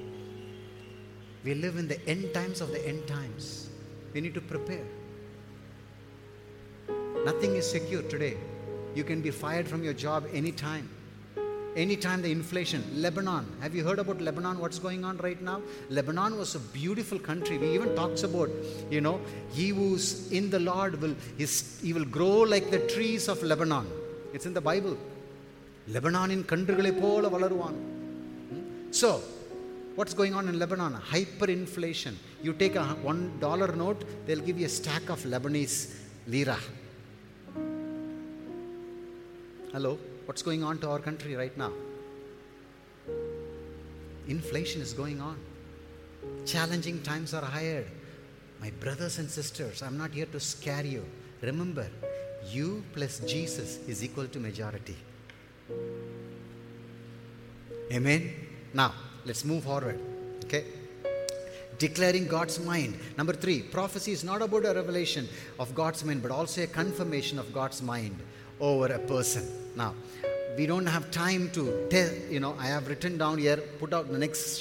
[1.43, 3.69] we live in the end times of the end times
[4.13, 4.85] we need to prepare
[7.29, 8.35] nothing is secure today
[8.95, 10.87] you can be fired from your job anytime
[11.83, 16.37] anytime the inflation lebanon have you heard about lebanon what's going on right now lebanon
[16.41, 18.49] was a beautiful country we even talks about
[18.95, 19.19] you know
[19.57, 23.87] he who's in the lord will his, he will grow like the trees of lebanon
[24.33, 24.95] it's in the bible
[25.95, 27.79] lebanon கன்றுகளை போல வளருவான்
[29.01, 29.09] so
[29.98, 32.14] what's going on in lebanon hyperinflation
[32.46, 35.78] you take a one dollar note they'll give you a stack of lebanese
[36.34, 36.58] lira
[39.72, 39.94] hello
[40.28, 41.72] What's going on to our country right now?
[44.28, 45.38] Inflation is going on.
[46.44, 47.86] Challenging times are hired.
[48.60, 51.02] My brothers and sisters, I'm not here to scare you.
[51.40, 51.86] Remember,
[52.50, 54.98] you plus Jesus is equal to majority.
[57.90, 58.30] Amen?
[58.74, 58.92] Now,
[59.28, 60.00] let's move forward.
[60.44, 60.64] Okay?
[61.78, 62.98] Declaring God's mind.
[63.16, 65.28] Number three, prophecy is not about a revelation
[65.60, 68.18] of God's mind, but also a confirmation of God's mind
[68.58, 69.46] over a person.
[69.76, 69.94] Now,
[70.56, 74.10] we don't have time to tell, you know, I have written down here, put out
[74.10, 74.60] the next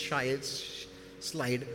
[1.20, 1.66] slide,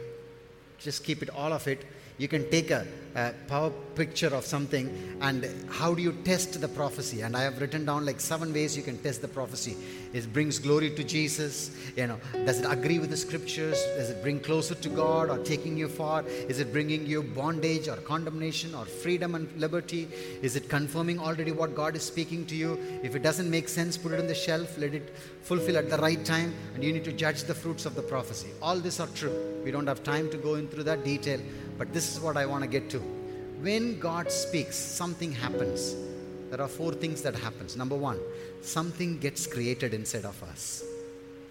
[0.79, 1.85] just keep it, all of it.
[2.19, 6.69] You can take a, a power picture of something and how do you test the
[6.69, 7.23] prophecy?
[7.23, 9.77] And I have written down like seven ways you can test the prophecy.
[10.13, 11.71] It brings glory to Jesus.
[11.97, 13.83] You know, does it agree with the scriptures?
[13.97, 16.23] Does it bring closer to God or taking you far?
[16.27, 20.09] Is it bringing you bondage or condemnation or freedom and liberty?
[20.43, 22.79] Is it confirming already what God is speaking to you?
[23.03, 24.77] If it doesn't make sense, put it on the shelf.
[24.77, 27.95] Let it fulfill at the right time, and you need to judge the fruits of
[27.95, 28.51] the prophecy.
[28.61, 29.35] All these are true.
[29.65, 31.41] We don't have time to go into that detail,
[31.79, 32.99] but this is what I want to get to.
[33.61, 35.95] When God speaks, something happens.
[36.53, 37.79] There are four things that happens.
[37.79, 38.19] Number one,
[38.61, 40.85] something gets created inside of us.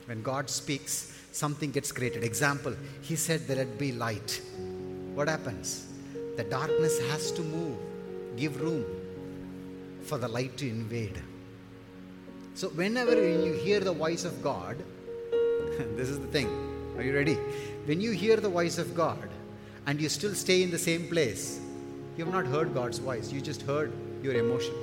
[0.05, 2.23] When God speaks, something gets created.
[2.23, 4.39] Example, He said, There it be light.
[5.15, 5.87] What happens?
[6.37, 7.79] The darkness has to move,
[8.37, 8.85] give room
[10.03, 11.19] for the light to invade.
[12.53, 14.77] So, whenever you hear the voice of God,
[15.97, 16.47] this is the thing.
[16.95, 17.39] Are you ready?
[17.85, 19.29] When you hear the voice of God
[19.87, 21.59] and you still stay in the same place,
[22.17, 24.75] you have not heard God's voice, you just heard your emotion.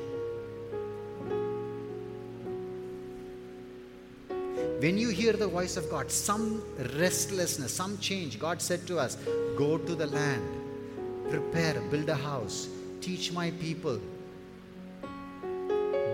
[4.80, 6.62] When you hear the voice of God, some
[6.96, 9.16] restlessness, some change, God said to us,
[9.56, 10.42] Go to the land,
[11.28, 12.68] prepare, build a house,
[13.00, 13.98] teach my people,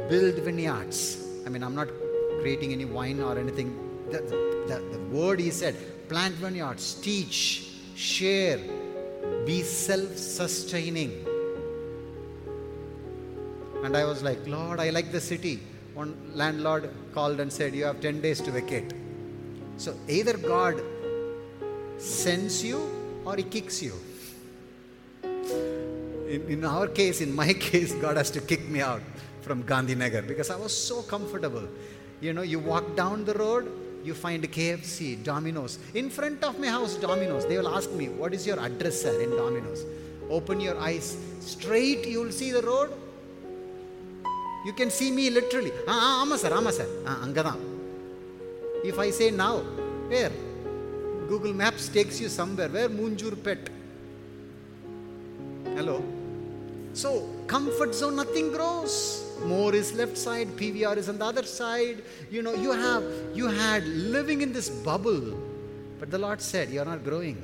[0.09, 1.29] build vineyards.
[1.45, 1.89] I mean, I'm not
[2.41, 3.79] creating any wine or anything.
[4.11, 4.23] The,
[4.67, 5.77] the, the word he said
[6.09, 8.61] plant vineyards, teach, share,
[9.45, 11.27] be self sustaining.
[13.85, 15.61] And I was like, Lord, I like the city.
[15.95, 18.93] One landlord called and said, You have 10 days to vacate.
[19.77, 20.83] So either God
[21.99, 23.95] sends you or he kicks you.
[25.23, 29.03] In, in our case, in my case, God has to kick me out
[29.43, 31.69] from Gandhinagar because I was so comfortable.
[32.21, 33.71] You know, you walk down the road,
[34.03, 35.79] you find KFC, Domino's.
[35.95, 37.47] In front of my house, Domino's.
[37.47, 39.85] They will ask me, What is your address, sir, in Domino's?
[40.29, 41.17] Open your eyes.
[41.41, 42.93] Straight, you will see the road.
[44.65, 45.73] You can see me literally.
[45.87, 46.51] Ah, sir.
[47.07, 47.59] Ah, angadam.
[48.85, 49.59] If I say now,
[50.09, 50.33] where?
[51.29, 52.69] Google Maps takes you somewhere.
[52.69, 52.89] Where?
[52.89, 53.71] Munjur Pet.
[55.77, 56.03] Hello?
[56.95, 59.23] So, comfort zone, nothing grows.
[59.45, 62.03] More is left side, PVR is on the other side.
[62.31, 63.03] You know, you have,
[63.35, 65.39] you had living in this bubble.
[65.99, 67.37] But the Lord said, You're not growing.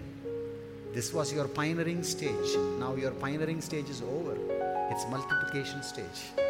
[0.92, 2.56] This was your pioneering stage.
[2.78, 4.36] Now your pioneering stage is over.
[4.90, 6.49] It's multiplication stage.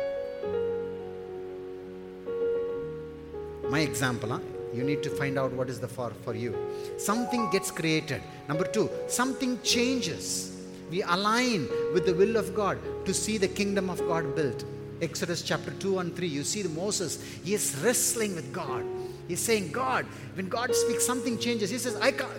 [3.70, 4.40] My example, huh?
[4.72, 6.54] you need to find out what is the for for you.
[6.98, 8.22] Something gets created.
[8.48, 10.56] Number two, something changes.
[10.90, 14.64] We align with the will of God to see the kingdom of God built.
[15.00, 18.84] Exodus chapter 2 and 3, you see Moses, he is wrestling with God.
[19.28, 20.04] He's saying, God,
[20.34, 21.70] when God speaks, something changes.
[21.70, 22.36] He says, I God,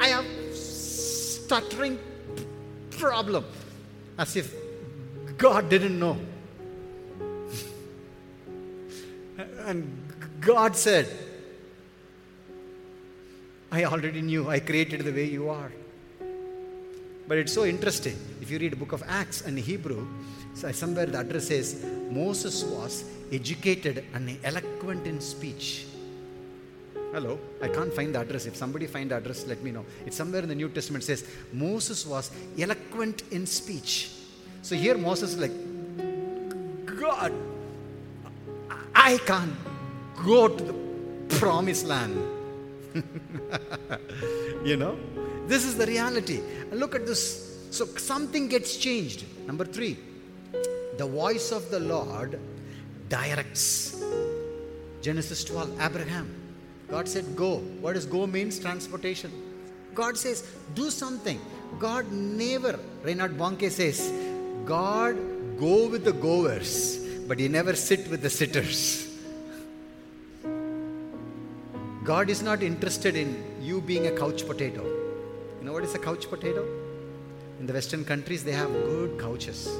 [0.00, 1.98] I have stuttering
[2.90, 3.44] problem.
[4.16, 4.54] As if
[5.36, 6.16] God didn't know.
[9.66, 11.08] And God said,
[13.72, 14.48] I already knew.
[14.48, 15.70] I created the way you are.
[17.28, 18.16] But it's so interesting.
[18.40, 20.06] If you read book of Acts in Hebrew,
[20.64, 25.86] uh, somewhere the address says Moses was educated and eloquent in speech.
[27.12, 28.46] Hello, I can't find the address.
[28.46, 29.84] If somebody find the address, let me know.
[30.06, 34.10] It's somewhere in the New Testament says Moses was eloquent in speech.
[34.62, 35.52] So here Moses is like,
[37.00, 37.32] God,
[39.10, 39.56] I can't
[40.24, 40.74] go to the
[41.40, 42.16] promised land.
[44.64, 44.96] you know,
[45.48, 46.40] this is the reality.
[46.70, 47.24] Look at this.
[47.72, 49.24] So something gets changed.
[49.48, 49.98] Number three,
[50.96, 52.38] the voice of the Lord
[53.08, 54.00] directs.
[55.02, 56.32] Genesis 12, Abraham.
[56.88, 57.56] God said, Go.
[57.80, 58.60] What does go means?
[58.60, 59.32] Transportation.
[59.92, 61.40] God says, Do something.
[61.80, 64.12] God never, Reinhard Bonnke says,
[64.64, 65.16] God
[65.58, 66.99] go with the goers,
[67.30, 69.06] but he never sit with the sitters.
[72.02, 73.28] God is not interested in
[73.60, 74.82] you being a couch potato.
[74.82, 76.64] You know what is a couch potato?
[77.60, 79.70] In the Western countries, they have good couches.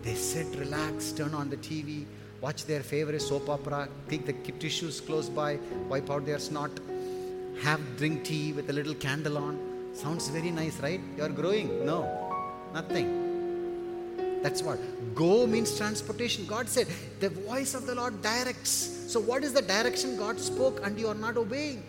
[0.00, 2.06] They sit, relax, turn on the TV,
[2.40, 5.58] watch their favorite soap opera, keep the tissues close by,
[5.90, 6.70] wipe out their snot,
[7.62, 9.58] have drink tea with a little candle on.
[9.92, 11.00] Sounds very nice, right?
[11.18, 11.84] You are growing.
[11.84, 12.00] No,
[12.72, 13.19] nothing.
[14.42, 14.78] That's what.
[15.14, 16.46] Go means transportation.
[16.46, 16.86] God said,
[17.20, 18.70] the voice of the Lord directs.
[19.08, 21.82] So, what is the direction God spoke and you are not obeying?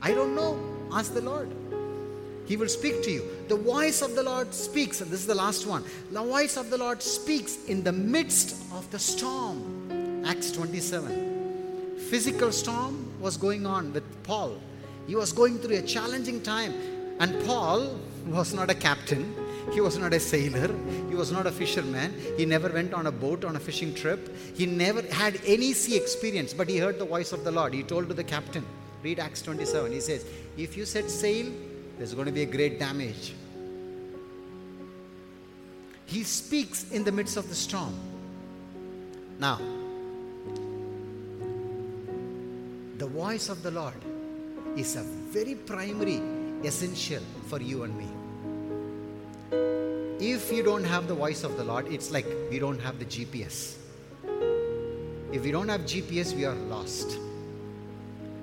[0.00, 0.58] I don't know.
[0.92, 1.50] Ask the Lord.
[2.46, 3.22] He will speak to you.
[3.48, 5.84] The voice of the Lord speaks, and this is the last one.
[6.10, 10.24] The voice of the Lord speaks in the midst of the storm.
[10.26, 11.96] Acts 27.
[12.08, 14.58] Physical storm was going on with Paul.
[15.06, 16.74] He was going through a challenging time,
[17.20, 17.96] and Paul
[18.26, 19.34] was not a captain.
[19.72, 20.74] He was not a sailor.
[21.10, 22.14] He was not a fisherman.
[22.36, 24.32] He never went on a boat on a fishing trip.
[24.56, 27.74] He never had any sea experience, but he heard the voice of the Lord.
[27.74, 28.64] He told to the captain,
[29.02, 29.90] read Acts 27.
[29.90, 30.24] He says,
[30.56, 31.52] If you set sail,
[31.98, 33.34] there's going to be a great damage.
[36.06, 37.94] He speaks in the midst of the storm.
[39.40, 39.58] Now,
[42.98, 44.00] the voice of the Lord
[44.76, 46.22] is a very primary
[46.62, 49.89] essential for you and me.
[50.20, 53.06] If you don't have the voice of the Lord, it's like we don't have the
[53.06, 53.76] GPS.
[55.32, 57.18] If we don't have GPS, we are lost.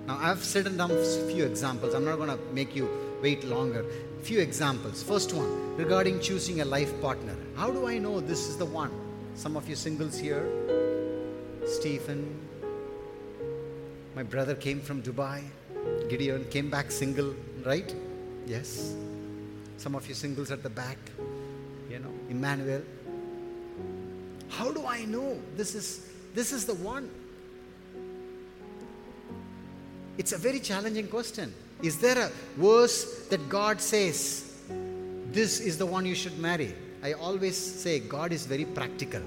[0.08, 0.44] Now, I've
[0.76, 1.94] down a few examples.
[1.94, 2.90] I'm not going to make you
[3.22, 3.86] wait longer.
[4.24, 5.04] Few examples.
[5.04, 7.36] First one regarding choosing a life partner.
[7.56, 8.92] How do I know this is the one?
[9.36, 10.50] Some of you singles here,
[11.68, 12.40] Stephen,
[14.16, 15.44] my brother came from Dubai.
[16.10, 17.94] Gideon came back single, right?
[18.48, 18.96] Yes.
[19.78, 20.98] Some of you singles at the back,
[22.30, 22.82] Emmanuel.
[24.50, 27.10] How do I know this is this is the one?
[30.18, 31.54] It's a very challenging question.
[31.84, 34.52] Is there a verse that God says,
[35.32, 36.74] this is the one you should marry?
[37.04, 39.22] I always say God is very practical.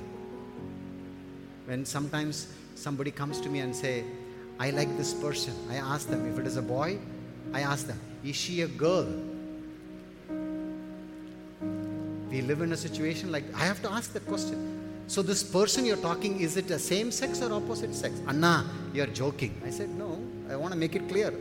[1.67, 4.05] When sometimes somebody comes to me and say,
[4.59, 6.99] I like this person, I ask them, if it is a boy,
[7.53, 9.07] I ask them, is she a girl?
[12.31, 14.91] We live in a situation like I have to ask that question.
[15.09, 18.21] So this person you're talking, is it a same sex or opposite sex?
[18.29, 18.65] Anna,
[18.95, 19.61] you're joking.
[19.67, 21.35] I said, no, I want to make it clear.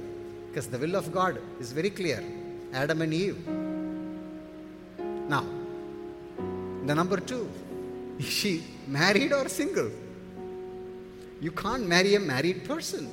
[0.49, 2.23] Because the will of God is very clear.
[2.73, 3.47] Adam and Eve.
[5.27, 5.45] Now,
[6.87, 7.47] the number two,
[8.17, 9.91] is she married or single?
[11.39, 13.11] You can't marry a married person.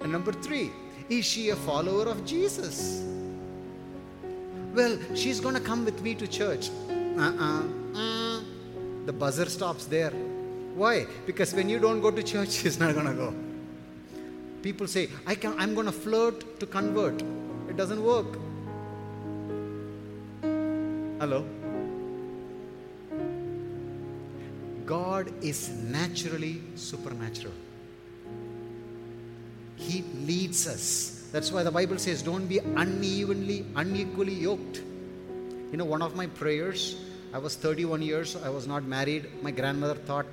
[0.00, 0.70] And number three,
[1.08, 3.02] is she a follower of Jesus?
[4.74, 6.70] Well, she's going to come with me to church.
[6.90, 7.62] Uh-uh.
[7.94, 8.40] Uh,
[9.06, 10.10] the buzzer stops there.
[10.74, 11.06] Why?
[11.26, 13.32] Because when you don't go to church, she's not going to go.
[14.62, 17.22] People say, I can, I'm going to flirt to convert.
[17.68, 18.36] It doesn't work.
[21.20, 21.44] Hello?
[24.84, 27.54] God is naturally supernatural.
[29.76, 31.13] He leads us.
[31.34, 34.76] That's why the Bible says, don't be unevenly, unequally yoked.
[35.72, 36.94] You know, one of my prayers,
[37.32, 39.42] I was 31 years, I was not married.
[39.42, 40.26] My grandmother thought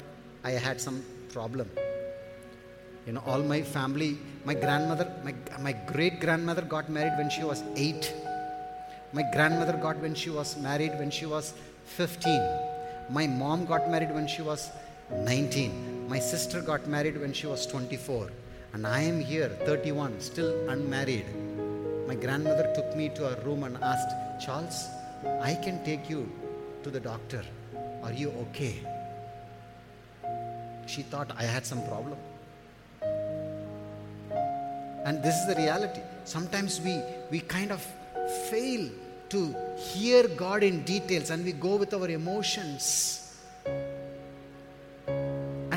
[0.43, 1.67] I had some problem.
[3.07, 7.43] You know, all my family, my grandmother, my, my great grandmother got married when she
[7.43, 8.13] was eight.
[9.11, 12.39] My grandmother got when she was married when she was 15.
[13.09, 14.69] My mom got married when she was
[15.09, 16.07] 19.
[16.07, 18.29] My sister got married when she was 24.
[18.73, 21.25] And I am here, 31, still unmarried.
[22.07, 24.87] My grandmother took me to her room and asked, Charles,
[25.41, 26.31] I can take you
[26.83, 27.43] to the doctor.
[28.01, 28.75] Are you okay?
[30.87, 32.17] She thought I had some problem.
[35.03, 36.01] And this is the reality.
[36.25, 37.85] Sometimes we, we kind of
[38.49, 38.89] fail
[39.29, 43.20] to hear God in details and we go with our emotions.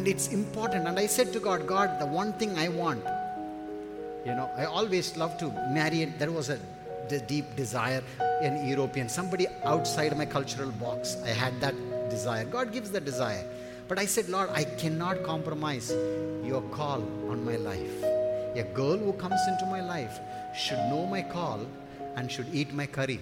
[0.04, 0.86] And it's important.
[0.86, 3.02] And I said to God, God, the one thing I want,
[4.26, 6.04] you know, I always love to marry.
[6.04, 6.58] There was a
[7.26, 8.02] deep desire
[8.42, 11.16] in European, somebody outside my cultural box.
[11.24, 11.74] I had that
[12.10, 12.44] desire.
[12.44, 13.46] God gives the desire.
[13.88, 15.90] But I said, Lord, I cannot compromise
[16.44, 17.00] your call
[17.30, 18.02] on my life.
[18.56, 20.20] A girl who comes into my life
[20.54, 21.60] should know my call
[22.16, 23.20] and should eat my curry.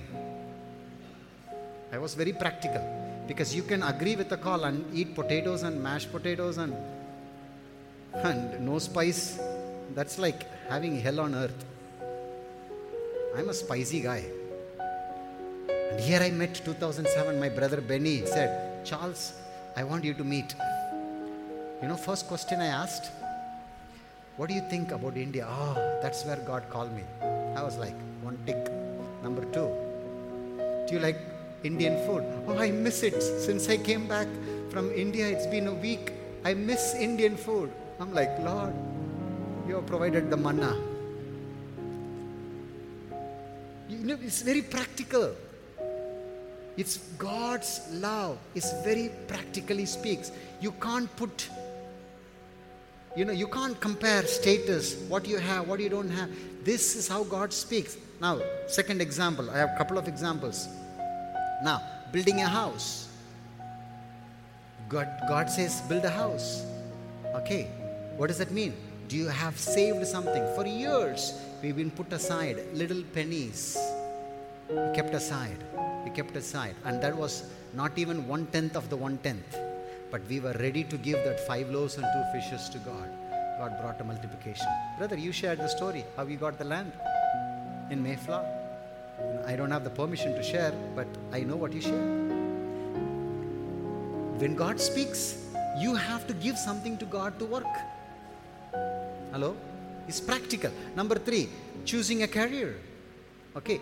[1.92, 2.82] I was very practical
[3.26, 6.74] because you can agree with the call and eat potatoes and mashed potatoes and
[8.14, 9.40] and no spice.
[9.94, 11.64] That's like having hell on earth.
[13.36, 14.24] I'm a spicy guy.
[15.90, 19.34] And here I met 2007, my brother Benny said, Charles,
[19.76, 20.54] I want you to meet.
[21.80, 23.10] You know, first question I asked,
[24.36, 25.46] what do you think about India?
[25.48, 27.02] Oh, that's where God called me.
[27.56, 28.70] I was like, one tick.
[29.22, 29.70] Number two,
[30.86, 31.31] do you like
[31.64, 32.24] Indian food?
[32.46, 33.22] Oh, I miss it.
[33.22, 34.26] Since I came back
[34.70, 36.12] from India, it's been a week.
[36.44, 37.70] I miss Indian food.
[38.00, 38.74] I'm like, Lord,
[39.68, 40.76] you have provided the manna.
[43.88, 45.34] You know, it's very practical.
[46.76, 48.38] It's God's love.
[48.54, 50.32] It's very practically speaks.
[50.60, 51.48] You can't put
[53.14, 56.30] You know, you can't compare status, what you have, what you don't have.
[56.64, 57.98] This is how God speaks.
[58.22, 60.66] Now, second example, I have a couple of examples.
[61.62, 63.08] Now, building a house.
[64.88, 66.64] God, God says, build a house.
[67.34, 67.68] Okay,
[68.16, 68.74] what does that mean?
[69.08, 70.44] Do you have saved something?
[70.54, 73.78] For years, we've been put aside little pennies.
[74.68, 75.56] We kept aside.
[76.04, 76.74] We kept aside.
[76.84, 77.44] And that was
[77.74, 79.56] not even one tenth of the one tenth.
[80.10, 83.08] But we were ready to give that five loaves and two fishes to God.
[83.58, 84.66] God brought a multiplication.
[84.98, 86.92] Brother, you shared the story how you got the land
[87.90, 88.61] in Mayflower.
[89.46, 92.32] I don't have the permission to share, but I know what you shared.
[94.40, 95.36] When God speaks,
[95.78, 97.66] you have to give something to God to work.
[99.32, 99.56] Hello?
[100.08, 100.70] It's practical.
[100.96, 101.48] Number three,
[101.84, 102.76] choosing a career.
[103.56, 103.80] Okay,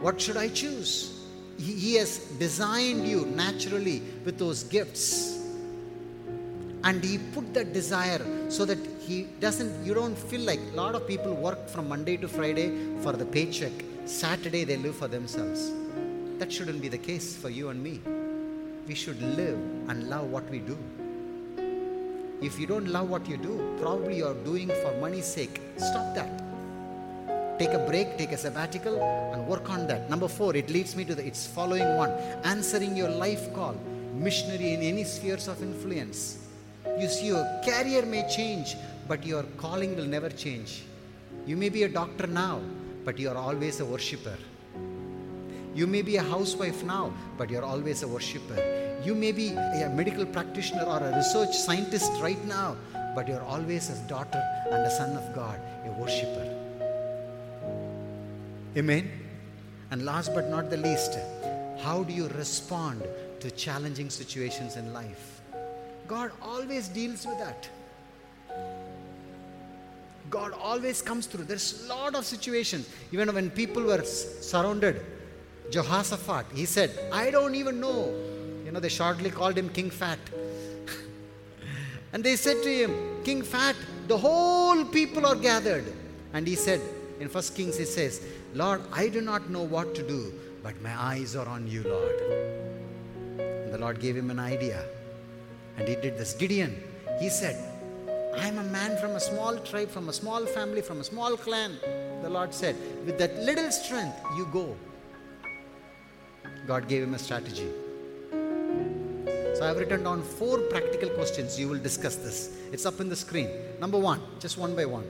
[0.00, 1.24] what should I choose?
[1.58, 5.38] He, he has designed you naturally with those gifts.
[6.84, 10.94] And He put that desire so that He doesn't, you don't feel like a lot
[10.94, 13.72] of people work from Monday to Friday for the paycheck.
[14.08, 15.70] Saturday they live for themselves.
[16.38, 18.00] That shouldn't be the case for you and me.
[18.86, 20.78] We should live and love what we do.
[22.40, 25.60] If you don't love what you do, probably you're doing for money's sake.
[25.76, 26.42] Stop that.
[27.58, 28.98] Take a break, take a sabbatical,
[29.34, 30.08] and work on that.
[30.08, 32.10] Number four, it leads me to the it's following one
[32.44, 33.76] answering your life call,
[34.14, 36.46] missionary in any spheres of influence.
[36.98, 38.74] You see, your career may change,
[39.06, 40.84] but your calling will never change.
[41.44, 42.62] You may be a doctor now,
[43.04, 44.36] but you are always a worshiper.
[45.74, 48.98] You may be a housewife now, but you're always a worshiper.
[49.04, 52.76] You may be a medical practitioner or a research scientist right now,
[53.14, 56.54] but you're always a daughter and a son of God, a worshiper.
[58.76, 59.10] Amen.
[59.90, 61.16] And last but not the least,
[61.80, 63.02] how do you respond
[63.40, 65.40] to challenging situations in life?
[66.06, 67.68] God always deals with that.
[70.30, 71.44] God always comes through.
[71.44, 72.88] There's a lot of situations.
[73.12, 75.00] Even when people were surrounded,
[75.70, 78.14] Jehoshaphat, he said, I don't even know.
[78.64, 80.18] You know, they shortly called him King Fat.
[82.12, 83.76] and they said to him, King Fat,
[84.06, 85.84] the whole people are gathered.
[86.32, 86.80] And he said,
[87.20, 88.22] in First Kings, he says,
[88.54, 92.20] Lord, I do not know what to do, but my eyes are on you, Lord.
[93.38, 94.84] And the Lord gave him an idea.
[95.76, 96.34] And he did this.
[96.34, 96.82] Gideon,
[97.20, 97.77] he said,
[98.36, 101.78] I'm a man from a small tribe, from a small family, from a small clan.
[102.22, 102.76] The Lord said,
[103.06, 104.76] With that little strength, you go.
[106.66, 107.68] God gave him a strategy.
[109.58, 111.58] So I have written down four practical questions.
[111.58, 112.56] You will discuss this.
[112.70, 113.50] It's up in the screen.
[113.80, 115.06] Number one, just one by one.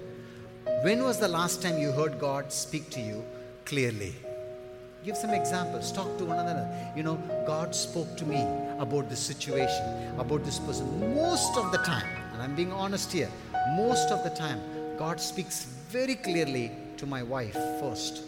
[0.83, 3.25] When was the last time you heard God speak to you
[3.65, 4.15] clearly?
[5.05, 5.93] Give some examples.
[5.93, 6.69] Talk to one another.
[6.97, 7.17] You know,
[7.47, 8.41] God spoke to me
[8.79, 11.15] about this situation, about this person.
[11.15, 12.07] Most of the time,
[12.49, 13.29] I'm being honest here,
[13.77, 14.59] most of the time,
[14.97, 18.23] God speaks very clearly to my wife first.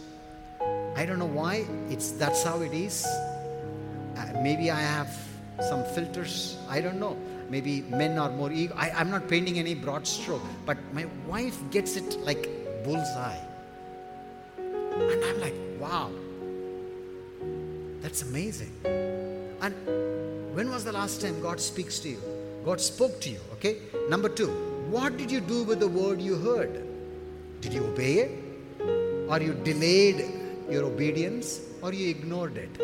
[0.95, 1.65] I don't know why.
[1.89, 3.03] It's that's how it is.
[3.03, 5.09] Uh, maybe I have
[5.67, 6.59] some filters.
[6.69, 7.17] I don't know.
[7.49, 8.75] Maybe men are more ego.
[8.77, 12.47] I, I'm not painting any broad stroke, but my wife gets it like
[12.83, 13.41] bullseye.
[14.59, 16.11] And I'm like, wow,
[18.01, 18.71] that's amazing.
[18.85, 19.73] And
[20.55, 22.40] when was the last time God speaks to you?
[22.63, 23.77] God spoke to you, okay?
[24.09, 24.49] Number two,
[24.89, 26.83] what did you do with the word you heard?
[27.61, 28.31] Did you obey it?
[29.27, 30.25] Or you delayed
[30.69, 31.61] your obedience?
[31.81, 32.77] Or you ignored it?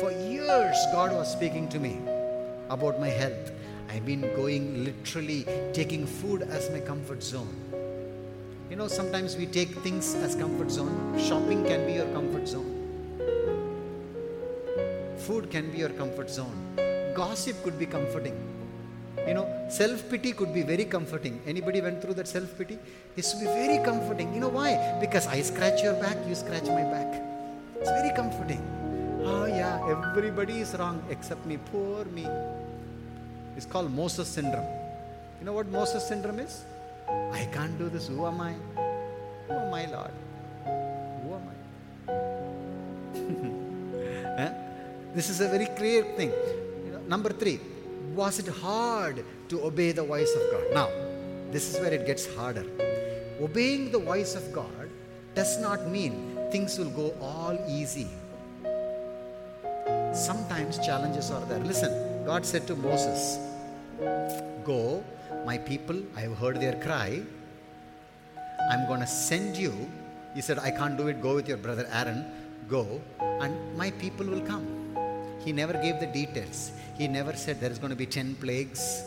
[0.00, 1.98] For years, God was speaking to me
[2.68, 3.52] about my health.
[3.88, 7.54] I've been going literally taking food as my comfort zone.
[8.68, 11.18] You know, sometimes we take things as comfort zone.
[11.18, 12.75] Shopping can be your comfort zone.
[15.26, 16.56] Food can be your comfort zone.
[17.16, 18.36] Gossip could be comforting.
[19.26, 21.40] You know, self pity could be very comforting.
[21.44, 22.78] Anybody went through that self pity?
[23.16, 24.32] It should be very comforting.
[24.32, 24.98] You know why?
[25.00, 27.20] Because I scratch your back, you scratch my back.
[27.80, 28.62] It's very comforting.
[29.24, 31.58] Oh, yeah, everybody is wrong except me.
[31.72, 32.28] Poor me.
[33.56, 34.68] It's called Moses syndrome.
[35.40, 36.64] You know what Moses syndrome is?
[37.08, 38.06] I can't do this.
[38.06, 38.52] Who am I?
[39.48, 40.14] Who am I, Lord?
[41.24, 41.48] Who am
[44.38, 44.62] I?
[45.16, 46.30] This is a very clear thing.
[47.08, 47.58] Number three,
[48.14, 50.64] was it hard to obey the voice of God?
[50.74, 50.88] Now,
[51.50, 52.66] this is where it gets harder.
[53.40, 54.90] Obeying the voice of God
[55.34, 58.08] does not mean things will go all easy.
[60.12, 61.60] Sometimes challenges are there.
[61.60, 61.92] Listen,
[62.26, 63.38] God said to Moses,
[64.66, 65.02] Go,
[65.46, 67.22] my people, I have heard their cry.
[68.70, 69.72] I'm going to send you.
[70.34, 71.22] He said, I can't do it.
[71.22, 72.26] Go with your brother Aaron.
[72.68, 73.00] Go,
[73.40, 74.75] and my people will come.
[75.46, 76.72] He never gave the details.
[76.98, 79.04] He never said there is going to be 10 plagues.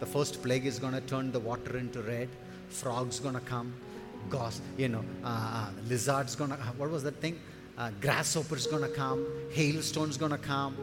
[0.00, 2.28] The first plague is going to turn the water into red.
[2.70, 3.72] Frogs going to come.
[4.28, 7.38] Gos, you know, uh, uh, lizards going to, what was that thing?
[7.78, 9.24] Uh, grasshoppers going to come.
[9.52, 10.76] Hailstones going to come.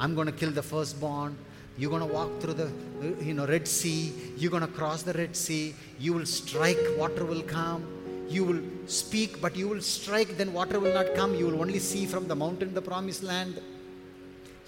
[0.00, 1.36] I'm going to kill the firstborn.
[1.78, 4.12] You're going to walk through the, uh, you know, Red Sea.
[4.36, 5.72] You're going to cross the Red Sea.
[6.00, 7.86] You will strike, water will come.
[8.28, 11.36] You will speak, but you will strike, then water will not come.
[11.36, 13.60] You will only see from the mountain the promised land.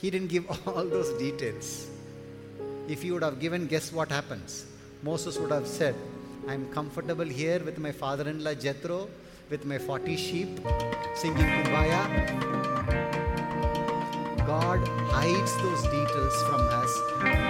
[0.02, 1.86] He didn't give all those details.
[2.88, 4.66] If he would have given, guess what happens?
[5.04, 5.94] Moses would have said,
[6.48, 9.08] I'm comfortable here with my father in law Jethro,
[9.48, 10.48] with my 40 sheep,
[11.14, 12.02] singing Kumbaya.
[14.44, 14.80] God
[15.12, 17.41] hides those details from us,